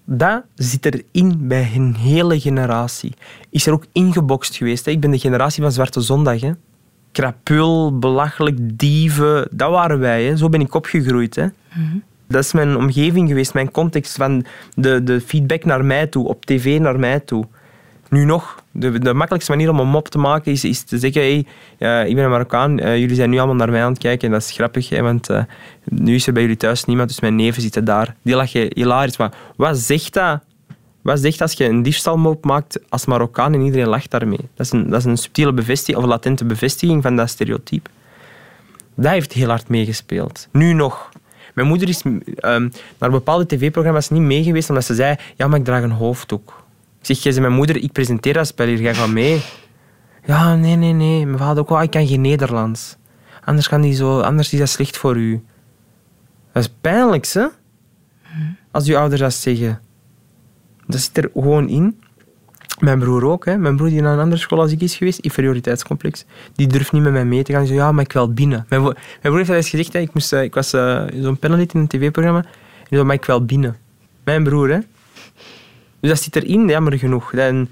[0.05, 3.13] Dat zit erin bij een hele generatie.
[3.49, 4.87] Is er ook ingebokst geweest.
[4.87, 6.41] Ik ben de generatie van Zwarte Zondag.
[6.41, 6.51] Hè
[7.15, 9.47] krapul, belachelijk, dieven.
[9.51, 10.23] Dat waren wij.
[10.23, 10.37] Hè.
[10.37, 11.35] Zo ben ik opgegroeid.
[11.35, 11.45] Hè.
[11.73, 11.97] Mhm.
[12.27, 16.45] Dat is mijn omgeving geweest, mijn context van de, de feedback naar mij toe, op
[16.45, 17.45] tv naar mij toe.
[18.09, 21.21] Nu nog, de, de makkelijkste manier om een mop te maken is, is te zeggen:
[21.21, 21.45] hey,
[21.79, 24.27] uh, ik ben een Marokkaan, uh, jullie zijn nu allemaal naar mij aan het kijken.
[24.27, 25.43] En dat is grappig, hè, want uh,
[25.83, 28.15] nu is er bij jullie thuis niemand, dus mijn neven zitten daar.
[28.21, 29.17] Die lachen hilarisch.
[29.17, 30.39] Maar wat zegt dat
[31.05, 34.49] wat zegt als je een diefstalmop maakt als Marokkaan en iedereen lacht daarmee?
[34.55, 37.89] Dat is een, dat is een subtiele bevestiging of latente bevestiging van dat stereotype.
[38.95, 40.47] Dat heeft heel hard meegespeeld.
[40.51, 41.09] Nu nog.
[41.53, 45.65] Mijn moeder is um, naar bepaalde tv-programma's niet meegeweest omdat ze zei: Ja, maar ik
[45.65, 46.63] draag een hoofddoek.
[46.99, 49.41] Ik zeg: Jij ze mijn moeder, ik presenteer dat spel hier, ga gaan mee.
[50.25, 51.25] Ja, nee, nee, nee.
[51.25, 52.95] Mijn vader ook, oh, ik kan geen Nederlands.
[53.43, 55.43] Anders, kan die zo, anders is dat slecht voor u.
[56.51, 57.45] Dat is pijnlijk, hè?
[58.71, 59.79] Als je ouders dat zeggen.
[60.87, 61.99] Dat zit er gewoon in.
[62.79, 63.45] Mijn broer ook.
[63.45, 63.57] Hè.
[63.57, 66.25] Mijn broer die naar een andere school als ik is geweest, inferioriteitscomplex,
[66.55, 67.61] die durft niet met mij mee te gaan.
[67.61, 68.65] Die zegt, ja, maar ik wil binnen.
[68.69, 68.81] Mijn,
[69.21, 71.87] broer heeft eens gezegd, hè, ik, moest, eh, ik was uh, zo'n panelist in een
[71.87, 72.45] tv-programma, en
[72.77, 73.77] die zei, maar ik wil binnen.
[74.23, 74.79] Mijn broer, hè.
[75.99, 77.33] Dus dat zit erin, jammer genoeg.
[77.33, 77.69] En,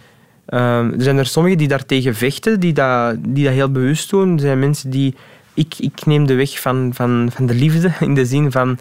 [0.50, 4.34] uh, er zijn er sommigen die daartegen vechten, die dat, die dat heel bewust doen.
[4.34, 5.16] Er zijn mensen die...
[5.54, 8.78] Ik, ik neem de weg van, van, van de liefde, in de zin van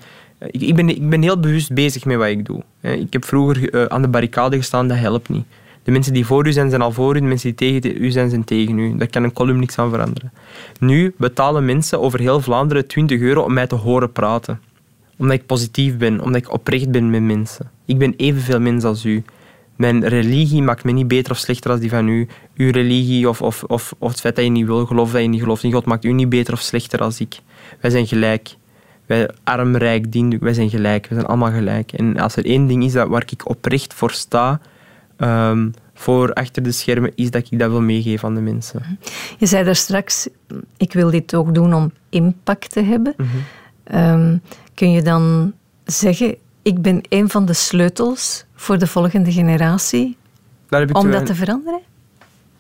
[0.51, 2.63] ik, ik, ben, ik ben heel bewust bezig met wat ik doe.
[2.81, 5.45] Ik heb vroeger eh, aan de barricade gestaan, dat helpt niet.
[5.83, 7.21] De mensen die voor u zijn, zijn al voor u.
[7.21, 8.97] De mensen die tegen u zijn, zijn tegen u.
[8.97, 10.33] Daar kan een column niks aan veranderen.
[10.81, 14.61] Nu betalen mensen over heel Vlaanderen 20 euro om mij te horen praten.
[15.19, 17.71] Omdat ik positief ben, omdat ik oprecht ben met mensen.
[17.85, 19.23] Ik ben evenveel mens als u.
[19.77, 22.29] Mijn religie maakt me niet beter of slechter als die van u.
[22.57, 25.29] Uw religie of, of, of, of het feit dat je niet wil geloven, dat je
[25.29, 27.39] niet gelooft in God, maakt u niet beter of slechter als ik.
[27.81, 28.57] Wij zijn gelijk.
[29.13, 31.07] Wij arm, rijk, dien, wij zijn gelijk.
[31.07, 31.93] We zijn allemaal gelijk.
[31.93, 34.61] En als er één ding is dat, waar ik oprecht voor sta,
[35.19, 38.99] um, voor achter de schermen, is dat ik dat wil meegeven aan de mensen.
[39.39, 40.29] Je zei daar straks,
[40.77, 43.15] ik wil dit ook doen om impact te hebben.
[43.17, 43.29] Mhm.
[43.85, 44.37] Ehm,
[44.75, 45.53] kun je dan
[45.85, 50.17] zeggen, ik ben een van de sleutels voor de volgende generatie
[50.69, 51.81] Daar heb ik om te dat weinig- te veranderen?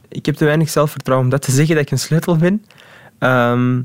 [0.08, 2.64] Ik heb te weinig zelfvertrouwen om dat te zeggen dat ik een sleutel ben.
[3.18, 3.80] Ehm,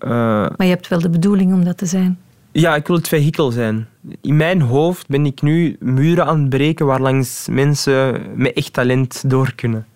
[0.00, 0.10] eh,
[0.56, 2.18] Maar je hebt wel de bedoeling om dat te zijn.
[2.52, 3.88] Ja, ik wil het vehikel zijn.
[4.20, 8.72] In mijn hoofd ben ik nu muren aan het breken waar langs mensen met echt
[8.72, 9.86] talent door kunnen.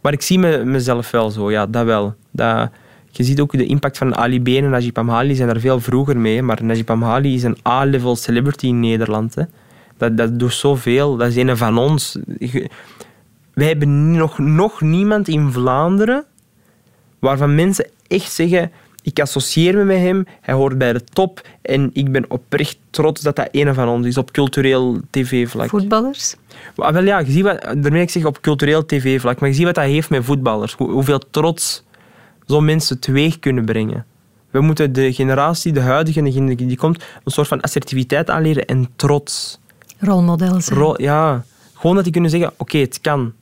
[0.00, 2.14] Maar ik zie me, mezelf wel zo, ja, dat wel.
[2.30, 2.70] Dat,
[3.10, 6.18] je ziet ook de impact van Ali B en Najib Amhali zijn er veel vroeger
[6.18, 9.34] mee, maar Najib Amhali is een A-level celebrity in Nederland.
[9.34, 9.42] Hè.
[9.96, 12.18] Dat, dat doet zoveel, dat is een van ons.
[13.54, 16.24] Wij hebben nog, nog niemand in Vlaanderen
[17.18, 18.72] waarvan mensen echt zeggen:
[19.04, 23.20] ik associeer me met hem, hij hoort bij de top en ik ben oprecht trots
[23.20, 25.68] dat dat een van ons is op cultureel tv-vlak.
[25.68, 26.34] Voetballers?
[26.74, 29.74] Wel ja, je ziet wat, daarmee ik zeg op cultureel tv-vlak, maar je ziet wat
[29.74, 30.72] dat heeft met voetballers.
[30.72, 31.82] Hoe- hoeveel trots
[32.46, 34.04] zo'n mensen teweeg kunnen brengen.
[34.50, 38.88] We moeten de generatie, de huidige generatie die komt, een soort van assertiviteit aanleren en
[38.96, 39.58] trots.
[39.98, 40.94] Rolmodel zijn.
[40.96, 41.44] Ja,
[41.74, 43.32] gewoon dat die kunnen zeggen, oké, het kan.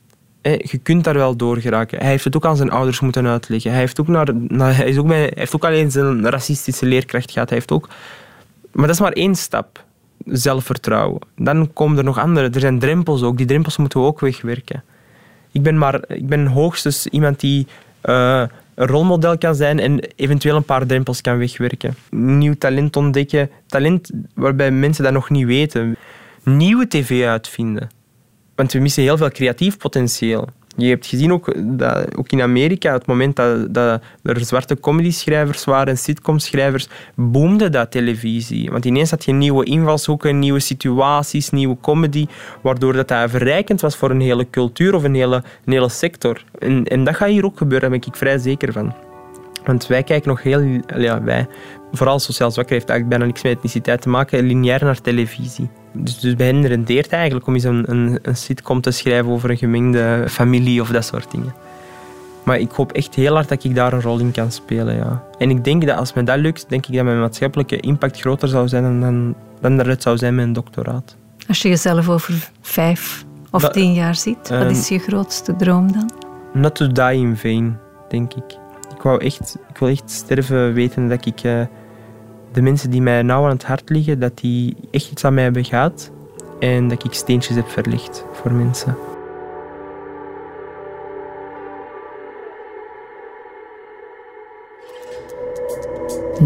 [0.42, 1.98] Je kunt daar wel door geraken.
[1.98, 3.70] Hij heeft het ook aan zijn ouders moeten uitleggen.
[3.70, 6.86] Hij heeft ook, naar, naar- hij is ook, bij, hij heeft ook alleen zijn racistische
[6.86, 7.48] leerkracht gehad.
[7.48, 7.88] Hij heeft ook...
[8.72, 9.84] Maar dat is maar één stap.
[10.24, 11.20] Zelfvertrouwen.
[11.36, 12.50] Dan komen er nog andere.
[12.50, 13.36] Er zijn drempels ook.
[13.36, 14.82] Die drempels moeten we ook wegwerken.
[15.52, 17.66] Ik ben, maar, ik ben hoogstens iemand die
[18.00, 18.42] eh,
[18.74, 21.94] een rolmodel kan zijn en eventueel een paar drempels kan wegwerken.
[22.10, 23.50] Nieuw talent ontdekken.
[23.66, 25.96] Talent waarbij mensen dat nog niet weten.
[26.42, 27.90] Nieuwe tv uitvinden.
[28.62, 30.48] Want we missen heel veel creatief potentieel.
[30.76, 35.64] Je hebt gezien ook dat ook in Amerika, het moment dat, dat er zwarte comedyschrijvers
[35.64, 38.70] waren en sitcomschrijvers, boomde dat televisie.
[38.70, 42.26] Want ineens had je nieuwe invalshoeken, nieuwe situaties, nieuwe comedy,
[42.60, 46.44] waardoor dat, dat verrijkend was voor een hele cultuur of een hele, een hele sector.
[46.58, 48.94] En, en dat gaat hier ook gebeuren, daar ben ik vrij zeker van.
[49.64, 51.46] Want wij kijken nog heel, ja, wij,
[51.92, 55.70] vooral sociaal zwakker heeft eigenlijk bijna niks met etniciteit te maken, lineair naar televisie.
[55.92, 59.50] Dus, dus bij hen rendeert eigenlijk om eens een, een, een sitcom te schrijven over
[59.50, 61.54] een gemengde familie of dat soort dingen.
[62.42, 64.96] Maar ik hoop echt heel hard dat ik daar een rol in kan spelen.
[64.96, 65.22] Ja.
[65.38, 68.48] En ik denk dat als me dat lukt, denk ik dat mijn maatschappelijke impact groter
[68.48, 71.16] zou zijn dan, dan dat het zou zijn met een doctoraat.
[71.48, 75.56] Als je jezelf over vijf of Dat- tien jaar ziet, wat ehm, is je grootste
[75.56, 76.10] droom dan?
[76.52, 77.78] Not to die in vain,
[78.08, 78.58] denk ik.
[78.94, 81.60] Ik, wou echt, ik wil echt sterven weten dat ik eh,
[82.52, 85.42] de mensen die mij nauw aan het hart liggen, dat die echt iets aan mij
[85.42, 86.10] hebben gehad
[86.60, 88.96] en dat ik steentjes heb verlicht voor mensen.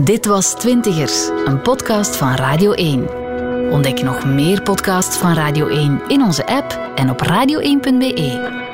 [0.05, 3.09] Dit was Twintigers, een podcast van Radio 1.
[3.71, 8.66] Ontdek nog meer podcasts van Radio 1 in onze app en op radio1.be.